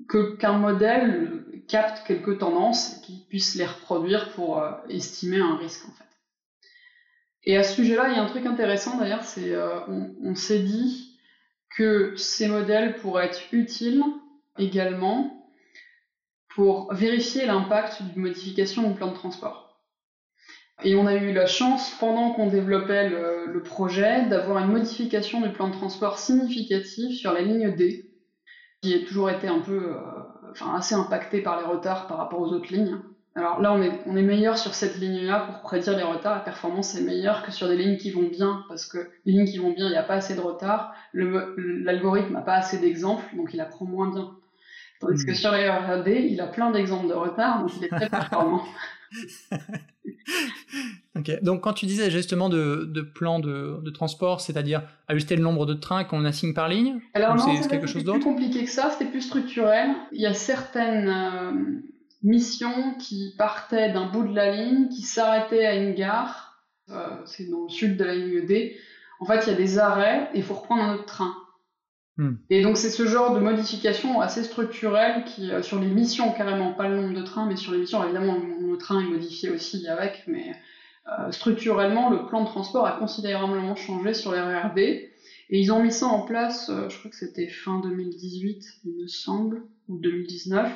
que 0.08 0.36
qu'un 0.36 0.58
modèle 0.58 1.44
capte 1.68 2.06
quelques 2.06 2.40
tendances 2.40 2.98
et 2.98 3.02
qui 3.02 3.26
puisse 3.30 3.56
les 3.56 3.66
reproduire 3.66 4.32
pour 4.34 4.60
euh, 4.60 4.72
estimer 4.90 5.40
un 5.40 5.56
risque 5.56 5.88
en 5.88 5.92
fait. 5.92 6.06
Et 7.44 7.58
à 7.58 7.64
ce 7.64 7.76
sujet-là, 7.76 8.10
il 8.10 8.16
y 8.16 8.18
a 8.18 8.24
un 8.24 8.28
truc 8.28 8.46
intéressant 8.46 8.98
d'ailleurs, 8.98 9.24
c'est 9.24 9.54
euh, 9.54 9.80
on, 9.88 10.36
s'est 10.36 10.60
dit 10.60 11.20
que 11.76 12.16
ces 12.16 12.48
modèles 12.48 12.96
pourraient 12.96 13.26
être 13.26 13.42
utiles 13.52 14.04
également 14.58 15.50
pour 16.50 16.94
vérifier 16.94 17.46
l'impact 17.46 18.04
d'une 18.04 18.24
modification 18.24 18.88
du 18.90 18.96
plan 18.96 19.08
de 19.08 19.16
transport. 19.16 19.72
Et 20.84 20.96
on 20.96 21.06
a 21.06 21.16
eu 21.16 21.32
la 21.32 21.46
chance, 21.46 21.96
pendant 22.00 22.32
qu'on 22.32 22.48
développait 22.48 23.10
le, 23.10 23.62
projet, 23.64 24.26
d'avoir 24.26 24.64
une 24.64 24.72
modification 24.72 25.42
du 25.42 25.50
plan 25.50 25.68
de 25.70 25.74
transport 25.74 26.18
significative 26.18 27.16
sur 27.16 27.32
la 27.34 27.42
ligne 27.42 27.76
D, 27.76 28.11
qui 28.82 28.96
a 28.96 29.06
toujours 29.08 29.30
été 29.30 29.48
un 29.48 29.60
peu, 29.60 29.94
euh, 29.94 29.96
enfin, 30.52 30.76
assez 30.76 30.96
impactée 30.96 31.42
par 31.42 31.60
les 31.60 31.66
retards 31.66 32.08
par 32.08 32.18
rapport 32.18 32.42
aux 32.42 32.52
autres 32.52 32.74
lignes. 32.74 32.98
Alors 33.36 33.62
là, 33.62 33.72
on 33.72 33.82
est, 33.82 34.02
on 34.08 34.18
est 34.18 34.24
meilleur 34.24 34.58
sur 34.58 34.74
cette 34.74 34.98
ligne-là 34.98 35.40
pour 35.40 35.62
prédire 35.62 35.96
les 35.96 36.04
retards. 36.04 36.36
La 36.36 36.42
performance 36.42 36.96
est 36.96 37.04
meilleure 37.04 37.44
que 37.44 37.52
sur 37.52 37.68
des 37.68 37.78
lignes 37.78 37.98
qui 37.98 38.12
vont 38.12 38.28
bien, 38.28 38.66
parce 38.68 38.86
que 38.86 38.98
les 39.26 39.34
lignes 39.34 39.46
qui 39.46 39.58
vont 39.58 39.72
bien, 39.72 39.86
il 39.86 39.92
n'y 39.92 39.98
a 39.98 40.04
pas 40.04 40.16
assez 40.16 40.36
de 40.36 40.42
retard. 40.42 40.94
L'algorithme 41.14 42.34
n'a 42.34 42.42
pas 42.42 42.56
assez 42.56 42.80
d'exemples, 42.80 43.24
donc 43.36 43.54
il 43.54 43.62
apprend 43.62 43.86
moins 43.86 44.12
bien. 44.12 44.32
Tandis 45.00 45.26
que 45.26 45.32
hmm. 45.32 45.36
sur 45.36 45.52
les 45.52 45.68
RAD, 45.68 46.08
il 46.08 46.40
a 46.42 46.48
plein 46.48 46.72
d'exemples 46.72 47.08
de 47.08 47.14
retard, 47.14 47.62
donc 47.62 47.72
il 47.78 47.86
est 47.86 47.90
très 47.90 48.10
performant. 48.10 48.64
donc 51.42 51.62
quand 51.62 51.74
tu 51.74 51.86
disais 51.86 52.10
justement 52.10 52.50
de, 52.50 52.86
de 52.86 53.02
plan 53.02 53.40
de, 53.40 53.80
de 53.82 53.90
transport, 53.90 54.42
c'est-à-dire 54.42 54.84
ajuster 55.08 55.36
le 55.36 55.44
nombre 55.44 55.66
de 55.66 55.74
trains 55.74 56.04
qu'on 56.04 56.26
assigne 56.26 56.54
par 56.54 56.70
ligne 56.70 57.00
Alors 57.14 57.36
non, 57.36 57.62
c'est 57.62 57.70
quelque 57.70 57.88
chose 57.88 58.04
d'autre 58.04 58.20
plus 58.20 58.26
compliqué 58.26 58.64
que 58.64 58.72
ça, 58.72 58.90
c'était 58.92 59.10
plus 59.10 59.22
structurel. 59.22 59.90
Il 60.12 60.22
y 60.22 60.26
a 60.26 60.34
certaines... 60.34 61.10
Euh, 61.10 61.82
mission 62.24 62.94
qui 63.00 63.34
partait 63.38 63.92
d'un 63.92 64.08
bout 64.08 64.24
de 64.24 64.36
la 64.36 64.52
ligne, 64.52 64.90
qui 64.90 65.02
s'arrêtait 65.02 65.66
à 65.66 65.76
une 65.76 65.94
gare, 65.94 66.64
euh, 66.90 67.08
c'est 67.26 67.50
dans 67.50 67.64
le 67.64 67.70
sud 67.70 67.98
de 67.98 68.04
la 68.04 68.16
ligne 68.16 68.46
D. 68.46 68.78
En 69.20 69.26
fait, 69.26 69.42
il 69.46 69.52
y 69.52 69.54
a 69.54 69.58
des 69.58 69.80
arrêts 69.80 70.30
et 70.34 70.40
il 70.40 70.44
faut 70.44 70.56
reprendre 70.56 70.84
un 70.84 70.96
autre 70.96 71.06
train. 71.06 71.36
Hmm. 72.18 72.34
Et 72.50 72.62
donc 72.62 72.78
c'est 72.78 72.90
ce 72.90 73.06
genre 73.06 73.34
de 73.34 73.40
modification 73.40 74.20
assez 74.20 74.44
structurelle 74.44 75.24
qui, 75.24 75.52
euh, 75.52 75.62
sur 75.62 75.80
les 75.80 75.88
missions 75.88 76.32
carrément, 76.34 76.74
pas 76.74 76.90
le 76.90 76.98
nombre 76.98 77.18
de 77.18 77.24
trains, 77.24 77.46
mais 77.48 77.56
sur 77.56 77.72
les 77.72 77.80
missions, 77.80 78.04
évidemment, 78.04 78.38
le 78.38 78.78
train 78.78 79.02
est 79.02 79.10
modifié 79.10 79.50
aussi 79.50 79.88
avec, 79.88 80.24
mais 80.28 80.56
euh, 81.08 81.32
structurellement, 81.32 82.10
le 82.10 82.26
plan 82.26 82.44
de 82.44 82.48
transport 82.48 82.86
a 82.86 82.94
considérablement 82.94 83.76
changé 83.76 84.14
sur 84.14 84.34
les 84.34 84.40
RRD. 84.40 84.80
Et 85.54 85.60
ils 85.60 85.74
ont 85.74 85.84
mis 85.84 85.92
ça 85.92 86.06
en 86.06 86.22
place, 86.22 86.72
je 86.90 86.98
crois 86.98 87.12
que 87.12 87.18
c'était 87.18 87.50
fin 87.50 87.82
2018, 87.82 88.64
il 88.86 89.02
me 89.02 89.08
semble, 89.08 89.64
ou 89.90 90.00
2019 90.00 90.72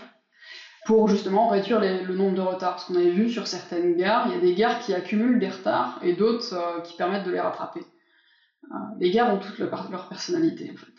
pour 0.86 1.08
justement 1.08 1.50
réduire 1.50 1.82
le 1.82 2.16
nombre 2.16 2.36
de 2.36 2.42
retards. 2.42 2.76
Parce 2.76 2.86
qu'on 2.86 2.96
avait 2.96 3.10
vu 3.10 3.30
sur 3.30 3.48
certaines 3.48 3.98
gares, 3.98 4.28
il 4.28 4.36
y 4.36 4.38
a 4.38 4.40
des 4.40 4.54
gares 4.54 4.80
qui 4.80 4.94
accumulent 4.94 5.40
des 5.40 5.50
retards 5.50 6.00
et 6.04 6.14
d'autres 6.14 6.54
euh, 6.54 6.80
qui 6.82 6.96
permettent 6.96 7.26
de 7.26 7.32
les 7.32 7.40
rattraper. 7.40 7.82
Euh, 8.72 8.76
les 9.00 9.12
gares 9.12 9.34
ont 9.34 9.40
toutes 9.40 9.60
leur 9.60 10.08
personnalité 10.08 10.72
en 10.72 10.78
fait. 10.78 10.92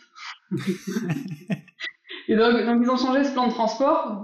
Et 2.27 2.35
donc, 2.35 2.55
ils 2.81 2.89
ont 2.89 2.97
changé 2.97 3.23
ce 3.23 3.31
plan 3.33 3.47
de 3.47 3.53
transport 3.53 4.23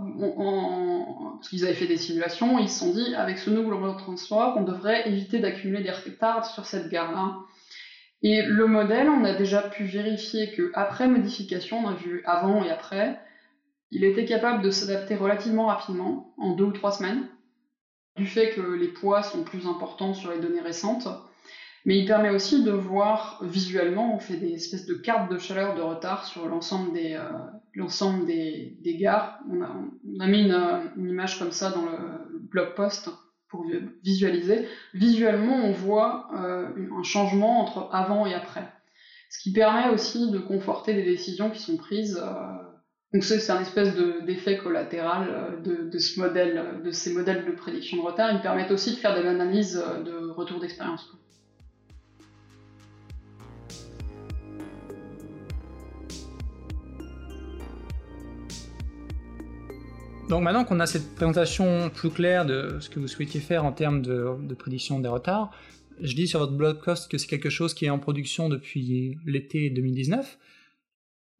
parce 1.36 1.50
qu'ils 1.50 1.66
avaient 1.66 1.74
fait 1.74 1.88
des 1.88 1.98
simulations. 1.98 2.58
Ils 2.60 2.70
se 2.70 2.80
sont 2.80 2.94
dit 2.94 3.16
avec 3.16 3.38
ce 3.38 3.50
nouveau 3.50 3.78
plan 3.78 3.94
de 3.94 4.00
transport, 4.00 4.56
on 4.58 4.64
devrait 4.64 5.08
éviter 5.08 5.40
d'accumuler 5.40 5.84
des 5.84 5.92
retards 5.92 6.46
sur 6.46 6.66
cette 6.66 6.90
gare-là. 6.90 7.36
Et 8.22 8.42
le 8.44 8.68
modèle, 8.68 9.10
on 9.10 9.26
a 9.26 9.34
déjà 9.34 9.62
pu 9.62 9.84
vérifier 9.84 10.52
que 10.52 10.72
après 10.74 11.10
modification, 11.10 11.80
on 11.84 11.90
a 11.90 11.94
vu 11.94 12.24
avant 12.26 12.64
et 12.64 12.70
après, 12.70 13.20
il 13.92 14.06
était 14.06 14.26
capable 14.26 14.64
de 14.64 14.72
s'adapter 14.72 15.16
relativement 15.16 15.68
rapidement, 15.68 16.34
en 16.38 16.56
deux 16.56 16.64
ou 16.64 16.72
trois 16.72 16.94
semaines, 16.94 17.28
du 18.16 18.26
fait 18.26 18.52
que 18.52 18.62
les 18.62 18.88
poids 18.88 19.24
sont 19.24 19.44
plus 19.44 19.68
importants 19.68 20.14
sur 20.14 20.32
les 20.32 20.40
données 20.40 20.62
récentes. 20.62 21.08
Mais 21.86 21.98
il 21.98 22.06
permet 22.06 22.30
aussi 22.30 22.64
de 22.64 22.72
voir 22.72 23.40
visuellement, 23.44 24.16
on 24.16 24.20
fait 24.20 24.38
des 24.38 24.54
espèces 24.54 24.86
de 24.86 24.94
cartes 24.94 25.32
de 25.32 25.38
chaleur 25.38 25.76
de 25.76 25.82
retard 25.82 26.26
sur 26.26 26.48
l'ensemble 26.48 26.94
des, 26.94 27.14
euh, 27.16 28.26
des, 28.26 28.98
gares. 28.98 29.40
On 29.50 30.20
a, 30.20 30.28
mis 30.28 30.44
une, 30.44 31.10
image 31.10 31.40
comme 31.40 31.52
ça 31.52 31.72
dans 31.72 31.86
le 31.86 32.40
blog 32.40 32.74
post 32.76 33.10
pour 33.50 33.66
visualiser. 34.04 34.68
Visuellement, 34.94 35.56
on 35.56 35.72
voit 35.72 36.30
euh, 36.36 36.70
un 36.98 37.04
changement 37.04 37.62
entre 37.62 37.90
avant 37.92 38.26
et 38.26 38.34
après. 38.34 38.72
Ce 39.30 39.40
qui 39.40 39.52
permet 39.52 39.90
aussi 39.90 40.32
de 40.32 40.40
conforter 40.40 40.94
des 40.94 41.04
décisions 41.04 41.50
qui 41.50 41.60
sont 41.60 41.76
prises 41.76 42.18
euh, 42.24 42.64
donc 43.14 43.24
c'est 43.24 43.48
un 43.52 43.62
espèce 43.62 43.96
d'effet 44.26 44.58
collatéral 44.58 45.30
euh, 45.30 45.88
de, 45.92 45.98
ce 46.00 46.20
modèle, 46.20 46.82
de 46.84 46.90
ces 46.90 47.14
modèles 47.14 47.46
de 47.46 47.52
prédiction 47.52 47.98
de 47.98 48.02
retard. 48.02 48.32
Ils 48.32 48.42
permettent 48.42 48.72
aussi 48.72 48.92
de 48.92 48.96
faire 48.96 49.16
de 49.16 49.22
l'analyse 49.22 49.78
euh, 49.86 50.02
de 50.02 50.32
retour 50.32 50.60
d'expérience. 50.60 51.08
Donc 60.30 60.42
maintenant 60.42 60.64
qu'on 60.64 60.80
a 60.80 60.86
cette 60.86 61.16
présentation 61.16 61.90
plus 61.90 62.10
claire 62.10 62.46
de 62.46 62.78
ce 62.80 62.90
que 62.90 63.00
vous 63.00 63.08
souhaitiez 63.08 63.42
faire 63.42 63.66
en 63.66 63.72
termes 63.72 64.02
de, 64.02 64.54
prédiction 64.58 65.00
des 65.00 65.10
retards, 65.10 65.52
je 66.02 66.16
dis 66.16 66.28
sur 66.28 66.40
votre 66.40 66.54
blog 66.54 66.82
post 66.84 67.12
que 67.12 67.18
c'est 67.18 67.28
quelque 67.28 67.50
chose 67.50 67.74
qui 67.74 67.86
est 67.86 67.90
en 67.90 68.00
production 68.00 68.50
depuis 68.50 69.18
l'été 69.26 69.70
2019. 69.70 70.40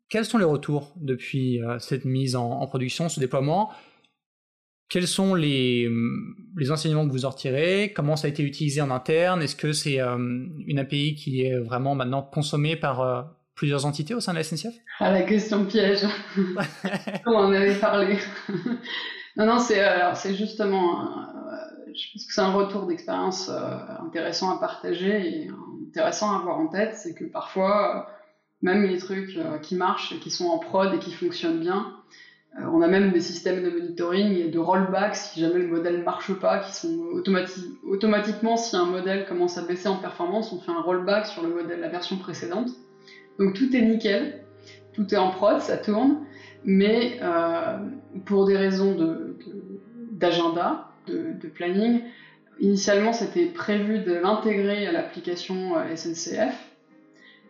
Quels 0.10 0.26
sont 0.26 0.38
les 0.38 0.46
retours 0.46 0.94
depuis 0.98 1.62
euh, 1.64 1.80
cette 1.80 2.06
mise 2.06 2.36
en, 2.36 2.68
production, 2.68 3.10
ce 3.10 3.20
déploiement? 3.20 3.72
Quels 4.90 5.08
sont 5.08 5.34
les, 5.34 5.88
hum, 5.88 6.36
les, 6.56 6.70
enseignements 6.70 7.08
que 7.08 7.12
vous 7.12 7.26
en 7.26 7.32
retirez? 7.32 7.94
Comment 7.96 8.16
ça 8.16 8.28
a 8.28 8.30
été 8.30 8.44
utilisé 8.44 8.80
en 8.82 8.92
interne? 8.92 9.42
Est-ce 9.42 9.56
que 9.56 9.74
c'est 9.74 10.00
euh, 10.00 10.18
une 10.68 10.78
API 10.78 11.16
qui 11.16 11.42
est 11.42 11.58
vraiment 11.58 11.96
maintenant 11.96 12.22
consommée 12.22 12.76
par 12.76 13.02
euh, 13.02 13.24
plusieurs 13.56 13.86
entités 13.86 14.14
au 14.14 14.20
sein 14.20 14.34
de 14.34 14.38
la 14.38 14.44
SNCF? 14.44 14.76
Ah, 15.00 15.12
la 15.12 15.24
question 15.24 15.66
piège 15.66 16.06
On 17.26 17.36
en 17.36 17.52
avait 17.54 17.76
parlé? 17.76 18.18
non, 19.38 19.46
non, 19.46 19.60
c'est 19.60 19.84
c'est 20.16 20.36
justement, 20.36 21.10
je 21.88 22.14
pense 22.14 22.26
que 22.26 22.34
c'est 22.34 22.42
un 22.42 22.52
retour 22.52 22.86
d'expérience 22.86 23.50
intéressant 24.06 24.56
à 24.56 24.60
partager 24.60 25.28
et 25.28 25.52
intéressant 25.88 26.34
à 26.34 26.40
avoir 26.40 26.58
en 26.58 26.68
tête, 26.68 26.96
c'est 26.96 27.14
que 27.14 27.26
parfois 27.26 28.08
même 28.64 28.84
les 28.84 28.98
trucs 28.98 29.38
euh, 29.38 29.60
qui 29.60 29.76
marchent, 29.76 30.20
qui 30.20 30.32
sont 30.32 30.48
en 30.48 30.58
prod 30.58 30.92
et 30.96 30.98
qui 30.98 31.14
fonctionnent 31.14 31.60
bien. 31.60 31.94
Euh, 32.58 32.66
on 32.74 32.82
a 32.82 32.88
même 32.88 33.12
des 33.12 33.22
systèmes 33.22 33.62
de 33.62 33.70
monitoring 33.70 34.32
et 34.38 34.50
de 34.50 34.58
rollback 34.58 35.16
si 35.16 35.42
jamais 35.42 35.60
le 35.60 35.68
modèle 35.68 36.00
ne 36.00 36.04
marche 36.04 36.34
pas, 36.34 36.60
qui 36.60 36.74
sont 36.74 36.98
automatiquement, 37.84 38.58
si 38.58 38.76
un 38.76 38.86
modèle 38.86 39.28
commence 39.28 39.58
à 39.58 39.64
baisser 39.64 39.90
en 39.90 39.98
performance, 39.98 40.52
on 40.54 40.62
fait 40.62 40.72
un 40.72 40.82
rollback 40.82 41.28
sur 41.28 41.44
le 41.44 41.50
modèle, 41.50 41.82
la 41.82 41.90
version 41.90 42.18
précédente. 42.18 42.70
Donc 43.40 43.54
tout 43.54 43.76
est 43.76 43.82
nickel, 43.82 44.44
tout 44.94 45.14
est 45.14 45.18
en 45.18 45.32
prod, 45.32 45.60
ça 45.60 45.78
tourne, 45.78 46.26
mais 46.64 47.20
euh, 47.22 47.78
pour 48.26 48.46
des 48.46 48.58
raisons 48.58 48.96
d'agenda, 50.12 50.90
de, 51.08 51.48
planning, 51.48 52.02
initialement 52.60 53.14
c'était 53.14 53.48
prévu 53.48 54.00
de 54.00 54.14
l'intégrer 54.14 54.88
à 54.88 54.92
l'application 54.92 55.74
SNCF, 55.96 56.56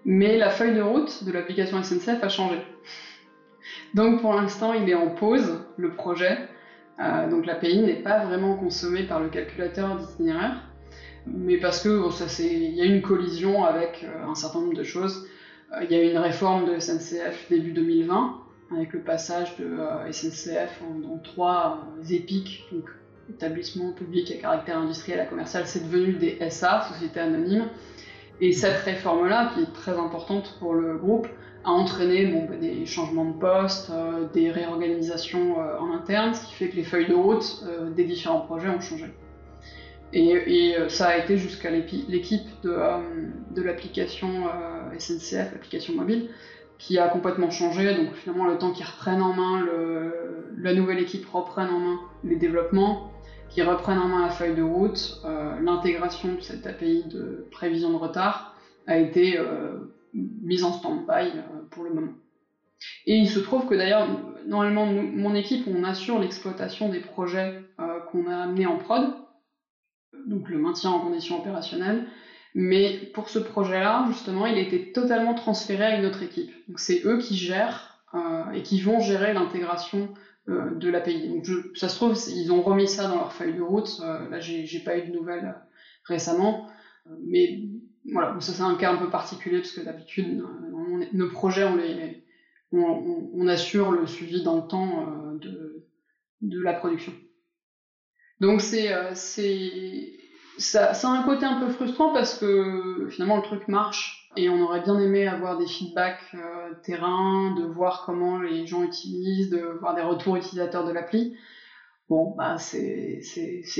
mais 0.06 0.38
la 0.38 0.50
feuille 0.50 0.76
de 0.76 0.82
route 0.82 1.24
de 1.24 1.32
l'application 1.32 1.82
SNCF 1.84 2.24
a 2.24 2.30
changé. 2.30 2.58
Donc 3.94 4.22
pour 4.22 4.34
l'instant, 4.34 4.74
il 4.74 4.90
est 4.90 4.96
en 4.96 5.10
pause, 5.10 5.60
le 5.78 5.92
projet. 5.92 6.38
Euh, 7.00 7.30
donc 7.30 7.46
l'API 7.46 7.80
n'est 7.80 8.02
pas 8.02 8.26
vraiment 8.26 8.56
consommée 8.56 9.04
par 9.04 9.20
le 9.20 9.30
calculateur 9.30 9.98
d'itinéraire, 9.98 10.64
mais 11.26 11.58
parce 11.58 11.82
que 11.82 12.02
il 12.42 12.76
y 12.76 12.82
a 12.82 12.86
une 12.86 13.02
collision 13.02 13.64
avec 13.66 14.04
euh, 14.04 14.28
un 14.30 14.36
certain 14.36 14.62
nombre 14.62 14.76
de 14.76 14.84
choses. 14.84 15.28
Euh, 15.74 15.84
il 15.84 15.92
y 15.92 15.96
a 15.96 16.04
eu 16.04 16.12
une 16.12 16.18
réforme 16.18 16.66
de 16.66 16.80
SNCF 16.80 17.50
début 17.50 17.72
2020, 17.72 18.40
avec 18.76 18.94
le 18.94 19.02
passage 19.02 19.56
de 19.58 19.78
SNCF 20.12 20.82
en, 20.82 21.18
trois 21.20 21.88
épiques, 22.10 22.66
donc 22.72 22.90
établissements 23.30 23.92
publics 23.92 24.32
à 24.32 24.42
caractère 24.42 24.78
industriel 24.78 25.20
à 25.20 25.26
commercial, 25.26 25.66
c'est 25.66 25.90
devenu 25.90 26.14
des 26.14 26.38
SA, 26.50 26.82
sociétés 26.82 27.20
anonymes. 27.20 27.68
Et 28.42 28.52
cette 28.52 28.78
réforme-là, 28.78 29.52
qui 29.54 29.62
est 29.62 29.74
très 29.74 29.98
importante 29.98 30.58
pour 30.60 30.74
le 30.74 30.98
groupe, 30.98 31.28
a 31.64 31.72
entraîné 31.72 32.26
bah, 32.26 32.56
des 32.56 32.86
changements 32.86 33.26
de 33.26 33.40
poste, 33.40 33.90
euh, 33.90 34.28
des 34.34 34.52
réorganisations 34.52 35.60
euh, 35.60 35.80
en 35.80 35.94
interne, 35.94 36.34
ce 36.34 36.46
qui 36.48 36.54
fait 36.56 36.70
que 36.70 36.76
les 36.76 36.84
feuilles 36.84 37.08
de 37.08 37.16
route 37.16 37.64
euh, 37.66 37.90
des 37.92 38.04
différents 38.04 38.42
projets 38.42 38.70
ont 38.70 38.82
changé. 38.82 39.06
Et, 40.14 40.76
ça 40.90 41.08
a 41.08 41.18
été 41.18 41.38
jusqu'à 41.38 41.72
l'équipe 41.72 42.48
de, 42.64 42.78
de 43.54 43.62
l'application 43.62 44.44
SNCF, 44.98 45.52
l'application 45.54 45.96
mobile, 45.96 46.30
qui 46.78 47.00
a 47.00 47.08
complètement 47.08 47.50
changé. 47.50 47.96
Donc 47.96 48.14
finalement, 48.14 48.46
le 48.46 48.58
temps 48.58 48.72
qu'ils 48.72 48.86
reprennent 48.86 49.22
en 49.22 49.34
main, 49.34 49.66
la 50.58 50.74
nouvelle 50.74 51.00
équipe 51.00 51.26
reprenne 51.28 51.70
en 51.70 51.80
main 51.80 52.00
les 52.24 52.36
développements, 52.36 53.12
qui 53.54 53.62
reprennent 53.62 54.00
en 54.00 54.08
main 54.08 54.26
la 54.26 54.32
feuille 54.32 54.56
de 54.56 54.64
route, 54.64 55.22
euh, 55.26 55.60
l'intégration 55.62 56.34
de 56.34 56.42
cette 56.42 56.66
API 56.66 57.04
de 57.06 57.48
prévision 57.52 57.92
de 57.92 57.98
retard 57.98 58.56
a 58.88 58.98
été 58.98 59.38
euh, 59.38 59.94
mise 60.14 60.64
en 60.64 60.74
stand-by 60.74 61.28
euh, 61.28 61.42
pour 61.70 61.84
le 61.84 61.94
moment. 61.94 62.14
Et 63.06 63.16
il 63.16 63.30
se 63.30 63.40
trouve 63.40 63.68
que 63.68 63.76
d'ailleurs, 63.76 64.08
normalement, 64.48 64.86
mon 64.86 65.36
équipe, 65.36 65.68
on 65.68 65.84
assure 65.84 66.20
l'exploitation 66.20 66.90
des 66.90 67.00
projets 67.00 67.62
qu'on 68.12 68.28
a 68.28 68.36
amenés 68.36 68.66
en 68.66 68.78
prod, 68.78 69.14
donc 70.28 70.50
le 70.50 70.58
maintien 70.58 70.92
en 70.92 71.00
condition 71.00 71.40
opérationnelle, 71.40 72.06
mais 72.56 73.10
pour 73.14 73.30
ce 73.30 73.40
projet-là, 73.40 74.06
justement, 74.08 74.46
il 74.46 74.58
a 74.58 74.62
été 74.62 74.92
totalement 74.92 75.34
transféré 75.34 75.84
à 75.84 75.98
une 75.98 76.06
autre 76.06 76.22
équipe. 76.24 76.52
Donc 76.68 76.80
c'est 76.80 77.02
eux 77.06 77.18
qui 77.18 77.36
gèrent 77.36 78.04
et 78.54 78.62
qui 78.62 78.80
vont 78.80 79.00
gérer 79.00 79.34
l'intégration 79.34 80.14
de 80.48 80.90
l'API. 80.90 81.30
Donc 81.30 81.46
ça 81.76 81.90
se 81.90 81.96
trouve, 81.96 82.16
ils 82.30 82.52
ont 82.52 82.62
remis 82.62 82.88
ça 82.88 83.08
dans 83.08 83.16
leur 83.16 83.34
feuille 83.34 83.56
de 83.56 83.62
route. 83.62 84.00
là, 84.30 84.40
j'ai 84.40 84.80
pas 84.80 84.98
eu 84.98 85.08
de 85.08 85.14
nouvelles 85.14 85.56
récemment, 86.04 86.68
mais 87.24 87.64
voilà, 88.12 88.40
ça 88.40 88.52
c'est 88.52 88.62
un 88.62 88.76
cas 88.76 88.92
un 88.92 88.98
peu 88.98 89.10
particulier 89.10 89.58
parce 89.58 89.72
que 89.72 89.82
d'habitude, 89.82 90.44
nos 91.14 91.30
projets, 91.30 91.66
on 92.72 93.48
assure 93.48 93.92
le 93.92 94.06
suivi 94.06 94.44
dans 94.44 94.58
le 94.58 94.68
temps 94.68 95.34
de 96.42 96.62
la 96.62 96.74
production. 96.74 97.14
Donc 98.44 98.60
c'est 98.60 98.92
ça, 100.58 100.94
ça 100.94 101.10
a 101.10 101.12
un 101.12 101.24
côté 101.24 101.46
un 101.46 101.62
peu 101.62 101.70
frustrant 101.70 102.12
parce 102.12 102.38
que 102.38 103.08
finalement 103.10 103.38
le 103.38 103.44
truc 103.44 103.70
marche 103.70 104.30
et 104.36 104.50
on 104.50 104.62
aurait 104.62 104.82
bien 104.82 105.00
aimé 105.00 105.26
avoir 105.26 105.58
des 105.58 105.66
feedbacks 105.66 106.20
euh, 106.34 106.74
terrain, 106.84 107.56
de 107.56 107.64
voir 107.64 108.04
comment 108.06 108.40
les 108.40 108.68
gens 108.68 108.84
utilisent, 108.84 109.50
de 109.50 109.78
voir 109.80 109.96
des 109.96 110.02
retours 110.02 110.36
utilisateurs 110.36 110.86
de 110.86 110.92
l'appli. 110.92 111.38
Bon, 112.10 112.36
bah 112.36 112.58
c'est 112.58 113.22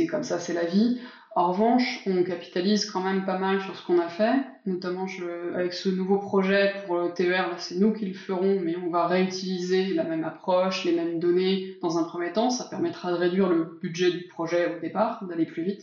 comme 0.10 0.24
ça, 0.24 0.40
c'est 0.40 0.54
la 0.54 0.64
vie. 0.64 1.02
En 1.36 1.52
revanche, 1.52 2.02
on 2.06 2.24
capitalise 2.24 2.90
quand 2.90 3.02
même 3.02 3.26
pas 3.26 3.40
mal 3.40 3.60
sur 3.62 3.76
ce 3.76 3.84
qu'on 3.84 4.00
a 4.00 4.08
fait, 4.08 4.36
notamment 4.68 5.08
avec 5.56 5.74
ce 5.74 5.90
nouveau 5.90 6.20
projet 6.20 6.74
pour 6.86 6.98
le 6.98 7.12
TER, 7.12 7.50
c'est 7.58 7.80
nous 7.80 7.92
qui 7.92 8.06
le 8.06 8.14
ferons, 8.14 8.60
mais 8.62 8.76
on 8.78 8.92
va 8.92 9.08
réutiliser 9.08 9.96
la 9.96 10.04
même 10.04 10.24
approche, 10.24 10.86
les 10.86 10.92
mêmes 10.92 11.20
données 11.20 11.78
dans 11.82 11.98
un 11.98 12.04
premier 12.04 12.32
temps. 12.34 12.52
Ça 12.52 12.66
permettra 12.66 13.12
de 13.12 13.18
réduire 13.18 13.50
le 13.50 13.80
budget 13.82 14.12
du 14.12 14.28
projet 14.28 14.76
au 14.76 14.80
départ, 14.80 15.26
d'aller 15.26 15.48
plus 15.48 15.64
vite. 15.64 15.82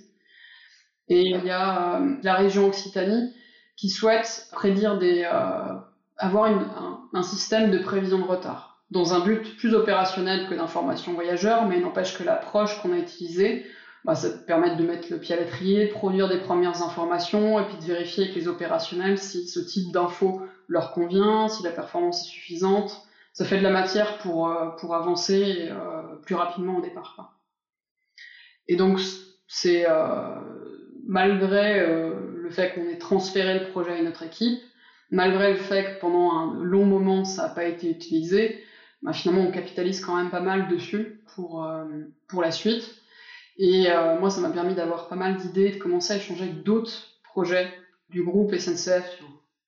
Et 1.09 1.23
il 1.23 1.45
y 1.45 1.51
a 1.51 2.01
euh, 2.01 2.15
la 2.23 2.35
région 2.35 2.69
Occitanie 2.69 3.35
qui 3.77 3.89
souhaite 3.89 4.47
prédire 4.53 4.99
des, 4.99 5.25
euh, 5.25 5.75
avoir 6.17 6.45
un, 6.45 7.09
un, 7.13 7.23
système 7.25 7.73
de 7.73 7.79
prévision 7.79 8.19
de 8.19 8.25
retard 8.25 8.85
dans 8.93 9.15
un 9.15 9.21
but 9.21 9.57
plus 9.57 9.75
opérationnel 9.75 10.49
que 10.49 10.55
d'information 10.55 11.13
voyageur, 11.15 11.67
mais 11.67 11.81
n'empêche 11.81 12.17
que 12.17 12.23
l'approche 12.23 12.81
qu'on 12.81 12.93
a 12.93 12.99
utilisée, 12.99 13.67
bah, 14.05 14.15
ça 14.15 14.31
permet 14.31 14.77
de 14.77 14.83
mettre 14.83 15.09
le 15.11 15.19
pied 15.19 15.35
à 15.35 15.39
l'étrier, 15.39 15.89
produire 15.89 16.29
des 16.29 16.39
premières 16.39 16.83
informations 16.83 17.61
et 17.61 17.65
puis 17.65 17.77
de 17.77 17.85
vérifier 17.85 18.25
avec 18.25 18.37
les 18.37 18.49
opérationnels 18.49 19.19
si 19.19 19.47
ce 19.47 19.61
type 19.61 19.93
d'info 19.93 20.43
leur 20.69 20.93
convient, 20.93 21.49
si 21.49 21.63
la 21.63 21.71
performance 21.71 22.23
est 22.23 22.31
suffisante. 22.31 23.03
Ça 23.33 23.45
fait 23.45 23.59
de 23.59 23.63
la 23.63 23.71
matière 23.71 24.19
pour, 24.19 24.49
euh, 24.49 24.71
pour 24.79 24.95
avancer 24.95 25.69
euh, 25.71 26.17
plus 26.25 26.35
rapidement 26.35 26.79
au 26.79 26.81
départ. 26.81 27.39
Et 28.69 28.77
donc, 28.77 28.99
c'est 29.47 29.89
euh, 29.89 30.35
malgré 31.07 31.87
le 31.87 32.51
fait 32.51 32.75
qu'on 32.75 32.89
ait 32.89 32.99
transféré 32.99 33.59
le 33.59 33.67
projet 33.71 33.93
à 33.93 33.99
une 33.99 34.09
autre 34.09 34.23
équipe, 34.23 34.61
malgré 35.11 35.53
le 35.53 35.59
fait 35.59 35.97
que 35.97 36.01
pendant 36.01 36.33
un 36.33 36.63
long 36.63 36.87
moment 36.87 37.25
ça 37.25 37.49
n'a 37.49 37.49
pas 37.49 37.65
été 37.65 37.91
utilisé, 37.91 38.63
bah, 39.03 39.13
finalement 39.13 39.43
on 39.43 39.51
capitalise 39.51 40.05
quand 40.05 40.15
même 40.17 40.31
pas 40.31 40.41
mal 40.41 40.69
dessus 40.69 41.21
pour, 41.35 41.69
pour 42.29 42.43
la 42.43 42.53
suite. 42.53 43.00
Et 43.63 43.91
euh, 43.91 44.19
moi 44.19 44.31
ça 44.31 44.41
m'a 44.41 44.49
permis 44.49 44.75
d'avoir 44.75 45.07
pas 45.09 45.17
mal 45.17 45.37
d'idées, 45.37 45.73
de 45.73 45.79
commencer 45.79 46.15
à 46.15 46.17
échanger 46.17 46.45
avec 46.45 46.63
d'autres 46.63 47.21
projets 47.23 47.71
du 48.09 48.25
groupe 48.25 48.55
SNCF. 48.55 49.21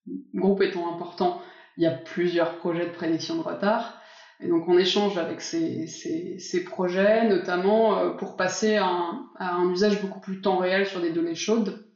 Le 0.06 0.40
groupe 0.40 0.62
étant 0.62 0.92
important, 0.94 1.42
il 1.76 1.84
y 1.84 1.86
a 1.86 1.90
plusieurs 1.90 2.56
projets 2.56 2.86
de 2.86 2.92
prédiction 2.92 3.36
de 3.36 3.42
retard. 3.42 4.00
Et 4.40 4.48
donc 4.48 4.66
on 4.66 4.78
échange 4.78 5.18
avec 5.18 5.42
ces, 5.42 5.86
ces, 5.86 6.64
projets, 6.64 7.28
notamment 7.28 7.98
euh, 7.98 8.10
pour 8.10 8.36
passer 8.36 8.76
à 8.76 8.86
un, 8.86 9.26
à 9.38 9.56
un, 9.56 9.70
usage 9.70 10.00
beaucoup 10.00 10.20
plus 10.20 10.40
temps 10.40 10.56
réel 10.56 10.86
sur 10.86 11.02
des 11.02 11.10
données 11.10 11.34
chaudes, 11.34 11.86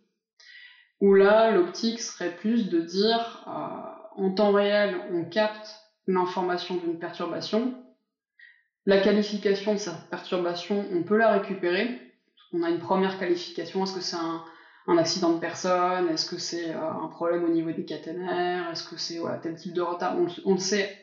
où 1.01 1.15
là 1.15 1.51
l'optique 1.51 2.01
serait 2.01 2.37
plus 2.37 2.69
de 2.69 2.83
dire 2.83 3.43
euh, 3.49 4.23
en 4.23 4.35
temps 4.35 4.53
réel 4.53 4.97
on 5.13 5.25
capte 5.25 5.81
l'information 6.07 6.77
d'une 6.77 6.99
perturbation, 6.99 7.75
la 8.87 9.01
qualification 9.01 9.75
de 9.75 9.79
cette 9.79 10.09
perturbation 10.11 10.85
on 10.93 11.03
peut 11.03 11.17
la 11.17 11.33
récupérer, 11.33 12.01
on 12.53 12.63
a 12.63 12.71
une 12.71 12.79
première 12.79 13.19
qualification, 13.19 13.83
est-ce 13.83 13.95
que 13.95 14.01
c'est 14.01 14.17
un, 14.17 14.43
un, 14.87 14.97
accident 14.97 15.33
de 15.33 15.41
personne, 15.41 16.09
est-ce 16.09 16.31
que 16.31 16.39
c'est 16.39 16.71
euh, 16.71 16.91
un 16.91 17.09
problème 17.09 17.45
au 17.45 17.49
niveau 17.49 17.73
des 17.73 17.85
caténaires, 17.85 18.71
est-ce 18.71 18.89
que 18.89 18.97
c'est 18.97 19.19
voilà, 19.19 19.39
tel 19.39 19.57
type 19.57 19.75
de 19.75 19.83
retard, 19.83 20.17
on, 20.17 20.27
on 20.49 20.55
le 20.55 20.61
sait 20.61 20.97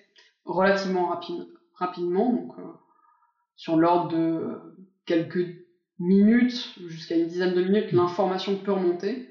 relativement 0.45 1.07
rapide, 1.07 1.45
rapidement, 1.75 2.31
donc 2.31 2.57
euh, 2.57 2.63
sur 3.55 3.75
l'ordre 3.75 4.07
de 4.09 4.59
quelques 5.05 5.63
minutes 5.99 6.73
jusqu'à 6.87 7.15
une 7.15 7.27
dizaine 7.27 7.53
de 7.53 7.63
minutes, 7.63 7.91
l'information 7.91 8.55
peut 8.57 8.71
remonter. 8.71 9.29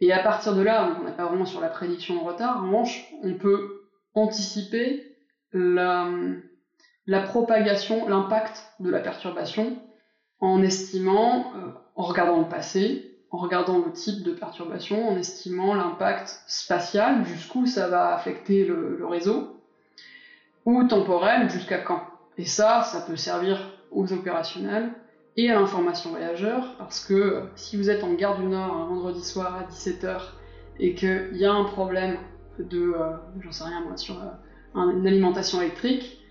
Et 0.00 0.12
à 0.12 0.22
partir 0.22 0.54
de 0.54 0.60
là, 0.60 0.98
on 1.00 1.04
n'est 1.04 1.16
pas 1.16 1.26
vraiment 1.26 1.46
sur 1.46 1.60
la 1.60 1.68
prédiction 1.68 2.16
de 2.16 2.20
retard, 2.20 2.58
en 2.58 2.66
revanche, 2.66 3.06
on 3.22 3.34
peut 3.34 3.88
anticiper 4.14 5.16
la, 5.52 6.10
la 7.06 7.20
propagation, 7.20 8.08
l'impact 8.08 8.72
de 8.80 8.90
la 8.90 9.00
perturbation 9.00 9.76
en 10.40 10.62
estimant, 10.62 11.52
euh, 11.56 11.70
en 11.94 12.02
regardant 12.02 12.40
le 12.40 12.48
passé, 12.48 13.16
en 13.30 13.38
regardant 13.38 13.78
le 13.78 13.92
type 13.92 14.22
de 14.22 14.32
perturbation, 14.32 15.08
en 15.08 15.16
estimant 15.16 15.74
l'impact 15.74 16.40
spatial, 16.46 17.24
jusqu'où 17.24 17.66
ça 17.66 17.88
va 17.88 18.14
affecter 18.14 18.64
le, 18.64 19.04
réseau, 19.06 19.60
ou 20.64 20.84
temporel 20.84 21.48
jusqu'à 21.50 21.78
quand. 21.78 22.02
Et 22.38 22.44
ça, 22.44 22.82
ça 22.82 23.00
peut 23.00 23.16
servir 23.16 23.58
aux 23.90 24.12
opérationnels 24.12 24.90
et 25.36 25.50
à 25.50 25.54
l'information 25.54 26.10
voyageur, 26.10 26.74
parce 26.78 27.04
que 27.04 27.44
si 27.56 27.76
vous 27.76 27.90
êtes 27.90 28.04
en 28.04 28.14
gare 28.14 28.38
du 28.38 28.46
Nord 28.46 28.74
un 28.74 28.86
vendredi 28.86 29.22
soir 29.22 29.56
à 29.56 29.70
17h 29.70 30.20
et 30.78 30.94
qu'il 30.94 31.36
y 31.36 31.44
a 31.44 31.52
un 31.52 31.64
problème 31.64 32.18
de, 32.58 32.94
euh, 32.96 33.16
j'en 33.40 33.52
sais 33.52 33.64
rien 33.64 33.82
moi, 33.82 33.96
sur 33.96 34.16
euh, 34.18 34.90
une 34.92 35.06
alimentation 35.06 35.60
électrique, 35.60 36.25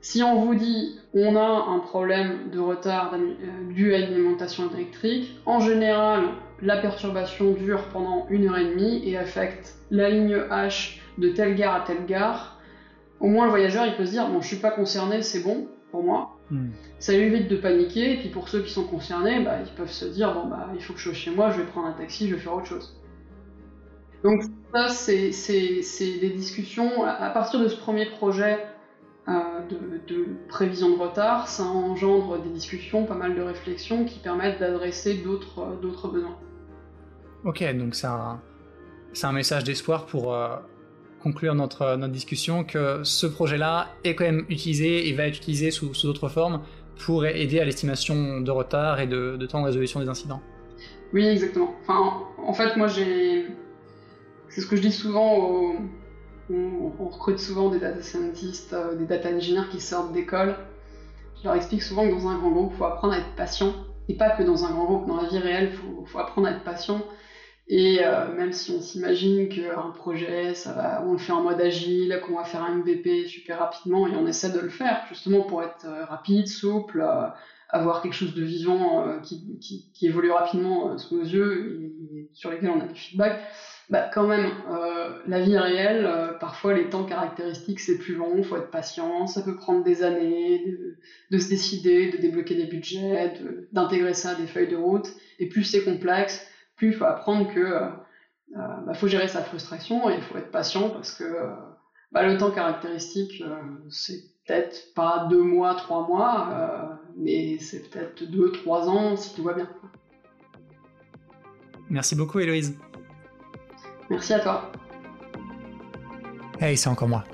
si 0.00 0.22
on 0.22 0.44
vous 0.44 0.54
dit 0.54 0.98
on 1.12 1.36
a 1.36 1.66
un 1.68 1.78
problème 1.80 2.50
de 2.52 2.58
retard 2.58 3.14
euh, 3.14 3.72
dû 3.72 3.94
à 3.94 3.98
une 3.98 4.14
alimentation 4.14 4.70
électrique, 4.74 5.38
en 5.44 5.60
général 5.60 6.24
la 6.62 6.76
perturbation 6.76 7.52
dure 7.52 7.84
pendant 7.92 8.26
une 8.30 8.48
heure 8.48 8.58
et 8.58 8.66
demie 8.66 9.02
et 9.08 9.16
affecte 9.16 9.74
la 9.90 10.10
ligne 10.10 10.36
H 10.50 10.98
de 11.18 11.30
telle 11.30 11.54
gare 11.54 11.74
à 11.74 11.80
telle 11.80 12.06
gare, 12.06 12.60
au 13.18 13.28
moins 13.28 13.44
le 13.44 13.50
voyageur 13.50 13.86
il 13.86 13.94
peut 13.96 14.06
se 14.06 14.12
dire 14.12 14.28
bon 14.28 14.40
je 14.40 14.48
suis 14.48 14.56
pas 14.56 14.70
concerné, 14.70 15.22
c'est 15.22 15.42
bon 15.42 15.68
pour 15.90 16.02
moi. 16.02 16.36
Hmm. 16.50 16.70
Ça 16.98 17.12
évite 17.12 17.48
de 17.48 17.56
paniquer, 17.56 18.14
et 18.14 18.16
puis 18.18 18.28
pour 18.28 18.48
ceux 18.48 18.62
qui 18.62 18.70
sont 18.70 18.84
concernés, 18.84 19.40
bah, 19.40 19.58
ils 19.64 19.72
peuvent 19.74 19.90
se 19.90 20.04
dire 20.04 20.34
bon 20.34 20.46
bah 20.46 20.68
il 20.74 20.82
faut 20.82 20.92
que 20.92 20.98
je 20.98 21.04
sois 21.04 21.14
chez 21.14 21.30
moi, 21.30 21.50
je 21.50 21.60
vais 21.60 21.66
prendre 21.66 21.88
un 21.88 21.92
taxi, 21.92 22.28
je 22.28 22.34
vais 22.34 22.40
faire 22.40 22.54
autre 22.54 22.66
chose. 22.66 22.96
Donc 24.22 24.42
ça 24.72 24.88
c'est 24.88 25.30
des 26.20 26.30
discussions, 26.30 27.04
à 27.04 27.30
partir 27.30 27.60
de 27.60 27.68
ce 27.68 27.76
premier 27.76 28.06
projet 28.06 28.58
de, 29.26 30.00
de, 30.12 30.26
prévision 30.48 30.96
de 30.96 31.00
retard, 31.00 31.46
ça 31.48 31.64
engendre 31.64 32.42
des 32.42 32.50
discussions, 32.50 33.04
pas 33.04 33.14
mal 33.14 33.36
de 33.36 33.42
réflexions 33.42 34.04
qui 34.04 34.18
permettent 34.18 34.58
d'adresser 34.58 35.14
d'autres 35.14 36.08
besoins. 36.08 36.36
Ok, 37.44 37.62
donc 37.76 37.94
c'est 37.94 38.06
un, 38.06 38.40
un, 39.22 39.32
message 39.32 39.64
d'espoir 39.64 40.06
pour, 40.06 40.34
euh, 40.34 40.56
conclure 41.22 41.54
notre, 41.54 41.96
notre 41.96 42.12
discussion 42.12 42.64
que 42.64 43.04
ce 43.04 43.26
projet-là 43.26 43.88
est 44.04 44.14
quand 44.14 44.24
même 44.24 44.44
utilisé 44.48 45.08
et 45.08 45.12
va 45.12 45.26
être 45.26 45.36
utilisé 45.36 45.70
sous, 45.70 45.92
d'autres 46.02 46.28
formes 46.28 46.62
pour 47.04 47.24
aider 47.24 47.60
à 47.60 47.64
l'estimation 47.64 48.40
de 48.40 48.50
retard 48.50 49.00
et 49.00 49.06
de, 49.06 49.36
temps 49.46 49.60
de 49.60 49.66
résolution 49.66 50.00
des 50.00 50.08
incidents. 50.08 50.42
Oui, 51.12 51.26
exactement. 51.26 51.74
Enfin, 51.82 52.26
en 52.38 52.52
fait, 52.52 52.76
moi, 52.76 52.88
j'ai. 52.88 53.46
C'est 54.48 54.60
ce 54.60 54.66
que 54.66 54.76
je 54.76 54.82
dis 54.82 54.92
souvent 54.92 55.74
On, 56.52 57.06
recrute 57.06 57.38
souvent 57.38 57.70
des 57.70 57.78
data 57.78 58.02
scientists, 58.02 58.72
euh, 58.72 58.94
des 58.94 59.06
data 59.06 59.30
engineers 59.30 59.68
qui 59.70 59.80
sortent 59.80 60.12
d'école. 60.12 60.56
Je 61.38 61.44
leur 61.44 61.54
explique 61.54 61.82
souvent 61.82 62.06
que 62.08 62.12
dans 62.12 62.28
un 62.28 62.38
grand 62.38 62.50
groupe, 62.50 62.72
il 62.74 62.78
faut 62.78 62.84
apprendre 62.84 63.14
à 63.14 63.18
être 63.18 63.34
patient. 63.36 63.72
Et 64.08 64.14
pas 64.14 64.30
que 64.30 64.42
dans 64.42 64.64
un 64.64 64.70
grand 64.70 64.84
groupe, 64.84 65.06
dans 65.06 65.20
la 65.20 65.28
vie 65.28 65.38
réelle, 65.38 65.70
il 65.72 66.06
faut, 66.06 66.18
apprendre 66.18 66.48
à 66.48 66.50
être 66.50 66.64
patient 66.64 67.02
et 67.72 68.00
euh, 68.02 68.34
même 68.34 68.52
si 68.52 68.72
on 68.72 68.80
s'imagine 68.80 69.48
qu'un 69.48 69.90
projet, 69.90 70.54
ça 70.54 70.72
va, 70.72 71.04
on 71.06 71.12
le 71.12 71.18
fait 71.18 71.30
en 71.30 71.42
mode 71.42 71.60
agile, 71.60 72.20
qu'on 72.26 72.34
va 72.34 72.42
faire 72.42 72.64
un 72.64 72.78
MVP 72.78 73.28
super 73.28 73.60
rapidement, 73.60 74.08
et 74.08 74.16
on 74.16 74.26
essaie 74.26 74.50
de 74.50 74.58
le 74.58 74.70
faire 74.70 75.04
justement 75.08 75.42
pour 75.42 75.62
être 75.62 75.86
euh, 75.86 76.04
rapide, 76.04 76.48
souple, 76.48 77.06
avoir 77.68 78.02
quelque 78.02 78.14
chose 78.14 78.34
de 78.34 78.42
vivant 78.42 79.20
qui, 79.22 79.92
évolue 80.02 80.32
rapidement 80.32 80.98
sous 80.98 81.16
nos 81.16 81.22
yeux 81.22 81.80
et, 81.80 82.28
sur 82.32 82.50
lesquels 82.50 82.70
on 82.70 82.80
a 82.80 82.86
du 82.86 82.98
feedback, 82.98 83.40
bah 83.90 84.08
quand 84.14 84.26
même, 84.26 84.48
la 85.26 85.40
vie 85.40 85.58
réelle, 85.58 86.08
parfois 86.38 86.74
les 86.74 86.88
temps 86.88 87.04
caractéristiques 87.04 87.80
c'est 87.80 87.98
plus 87.98 88.14
long, 88.14 88.42
faut 88.42 88.56
être 88.56 88.70
patient, 88.70 89.26
ça 89.26 89.42
peut 89.42 89.56
prendre 89.56 89.82
des 89.82 90.04
années 90.04 90.64
de, 90.64 90.96
de 91.30 91.38
se 91.38 91.48
décider, 91.48 92.10
de 92.10 92.16
débloquer 92.18 92.54
des 92.54 92.66
budgets, 92.66 93.34
d'intégrer 93.72 94.14
ça 94.14 94.30
à 94.30 94.34
des 94.36 94.46
feuilles 94.46 94.68
de 94.68 94.76
route, 94.76 95.12
et 95.40 95.48
plus 95.48 95.64
c'est 95.64 95.82
complexe, 95.82 96.46
plus 96.80 96.88
il 96.88 96.94
faut 96.94 97.04
apprendre 97.04 97.52
que 97.52 97.60
euh, 97.60 97.88
euh, 98.56 98.76
bah, 98.86 98.94
faut 98.94 99.06
gérer 99.06 99.28
sa 99.28 99.42
frustration 99.42 100.08
et 100.08 100.14
il 100.14 100.22
faut 100.22 100.38
être 100.38 100.50
patient 100.50 100.88
parce 100.88 101.12
que 101.12 101.24
euh, 101.24 101.50
bah, 102.10 102.26
le 102.26 102.38
temps 102.38 102.50
caractéristique, 102.50 103.44
c'est 103.90 104.22
peut-être 104.46 104.94
pas 104.94 105.26
deux 105.28 105.42
mois, 105.42 105.74
trois 105.74 106.08
mois, 106.08 106.98
mais 107.16 107.58
c'est 107.58 107.88
peut-être 107.88 108.24
deux, 108.24 108.50
trois 108.50 108.88
ans 108.88 109.14
si 109.14 109.34
tout 109.36 109.44
va 109.44 109.52
bien. 109.52 109.68
Merci 111.90 112.16
beaucoup, 112.16 112.40
Héloïse. 112.40 112.76
Merci 114.10 114.34
à 114.34 114.40
toi. 114.40 114.72
Hey, 116.60 116.76
c'est 116.76 116.88
encore 116.88 117.08
moi. 117.08 117.24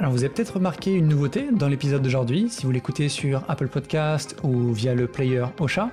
Alors 0.00 0.12
vous 0.12 0.24
avez 0.24 0.28
peut-être 0.28 0.54
remarqué 0.54 0.92
une 0.92 1.06
nouveauté 1.06 1.48
dans 1.52 1.68
l'épisode 1.68 2.02
d'aujourd'hui, 2.02 2.50
si 2.50 2.66
vous 2.66 2.72
l'écoutez 2.72 3.08
sur 3.08 3.42
Apple 3.48 3.68
Podcast 3.68 4.36
ou 4.42 4.72
via 4.72 4.94
le 4.94 5.06
player 5.06 5.44
Ocha. 5.60 5.90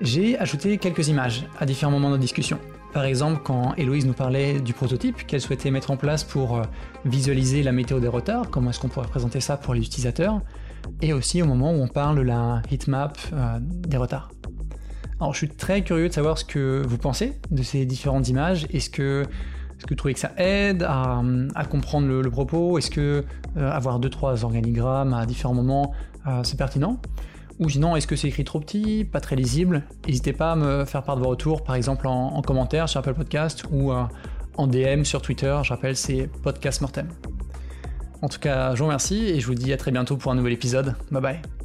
J'ai 0.00 0.38
ajouté 0.38 0.78
quelques 0.78 1.08
images 1.08 1.46
à 1.58 1.66
différents 1.66 1.92
moments 1.92 2.10
de 2.10 2.16
discussion. 2.16 2.58
Par 2.94 3.04
exemple, 3.04 3.42
quand 3.44 3.74
Héloïse 3.76 4.06
nous 4.06 4.14
parlait 4.14 4.58
du 4.58 4.72
prototype 4.72 5.26
qu'elle 5.26 5.40
souhaitait 5.40 5.70
mettre 5.70 5.90
en 5.90 5.96
place 5.96 6.24
pour 6.24 6.56
euh, 6.56 6.62
visualiser 7.04 7.62
la 7.62 7.70
météo 7.70 8.00
des 8.00 8.08
retards, 8.08 8.50
comment 8.50 8.70
est-ce 8.70 8.80
qu'on 8.80 8.88
pourrait 8.88 9.06
présenter 9.06 9.40
ça 9.40 9.56
pour 9.56 9.74
les 9.74 9.80
utilisateurs, 9.80 10.40
et 11.00 11.12
aussi 11.12 11.40
au 11.42 11.46
moment 11.46 11.70
où 11.72 11.82
on 11.82 11.88
parle 11.88 12.16
de 12.16 12.22
la 12.22 12.62
heatmap 12.70 13.16
euh, 13.32 13.58
des 13.60 13.96
retards. 13.96 14.30
Alors 15.20 15.32
je 15.32 15.38
suis 15.38 15.48
très 15.48 15.82
curieux 15.82 16.08
de 16.08 16.14
savoir 16.14 16.38
ce 16.38 16.44
que 16.44 16.82
vous 16.86 16.98
pensez 16.98 17.38
de 17.50 17.62
ces 17.62 17.84
différentes 17.84 18.28
images. 18.28 18.66
Est-ce 18.70 18.90
que, 18.90 19.22
est-ce 19.76 19.84
que 19.84 19.90
vous 19.90 19.96
trouvez 19.96 20.14
que 20.14 20.20
ça 20.20 20.32
aide 20.38 20.82
à, 20.82 21.22
comprendre 21.68 22.08
le, 22.08 22.30
propos? 22.30 22.78
Est-ce 22.78 22.90
que 22.90 23.24
euh, 23.56 23.70
avoir 23.70 23.98
deux 23.98 24.10
trois 24.10 24.44
organigrammes 24.44 25.12
à 25.12 25.26
différents 25.26 25.54
moments, 25.54 25.92
c'est 26.42 26.56
pertinent? 26.56 27.00
Ou 27.60 27.68
sinon, 27.68 27.94
est-ce 27.94 28.06
que 28.06 28.16
c'est 28.16 28.28
écrit 28.28 28.44
trop 28.44 28.58
petit, 28.58 29.04
pas 29.04 29.20
très 29.20 29.36
lisible? 29.36 29.82
N'hésitez 30.06 30.32
pas 30.32 30.52
à 30.52 30.56
me 30.56 30.86
faire 30.86 31.02
part 31.02 31.16
de 31.16 31.22
vos 31.22 31.28
retours, 31.28 31.62
par 31.62 31.74
exemple 31.74 32.06
en, 32.08 32.40
commentaire 32.40 32.88
sur 32.88 33.00
Apple 33.00 33.12
Podcast 33.12 33.64
ou 33.70 33.92
euh, 33.92 34.04
en 34.56 34.66
DM 34.66 35.04
sur 35.04 35.20
Twitter. 35.20 35.54
Je 35.62 35.68
rappelle, 35.68 35.94
c'est 35.94 36.30
Podcast 36.42 36.80
Mortem. 36.80 37.08
En 38.22 38.28
tout 38.28 38.40
cas, 38.40 38.74
je 38.74 38.78
vous 38.78 38.86
remercie 38.86 39.26
et 39.26 39.40
je 39.40 39.46
vous 39.46 39.54
dis 39.54 39.74
à 39.74 39.76
très 39.76 39.90
bientôt 39.90 40.16
pour 40.16 40.32
un 40.32 40.36
nouvel 40.36 40.54
épisode. 40.54 40.94
Bye 41.10 41.20
bye. 41.20 41.59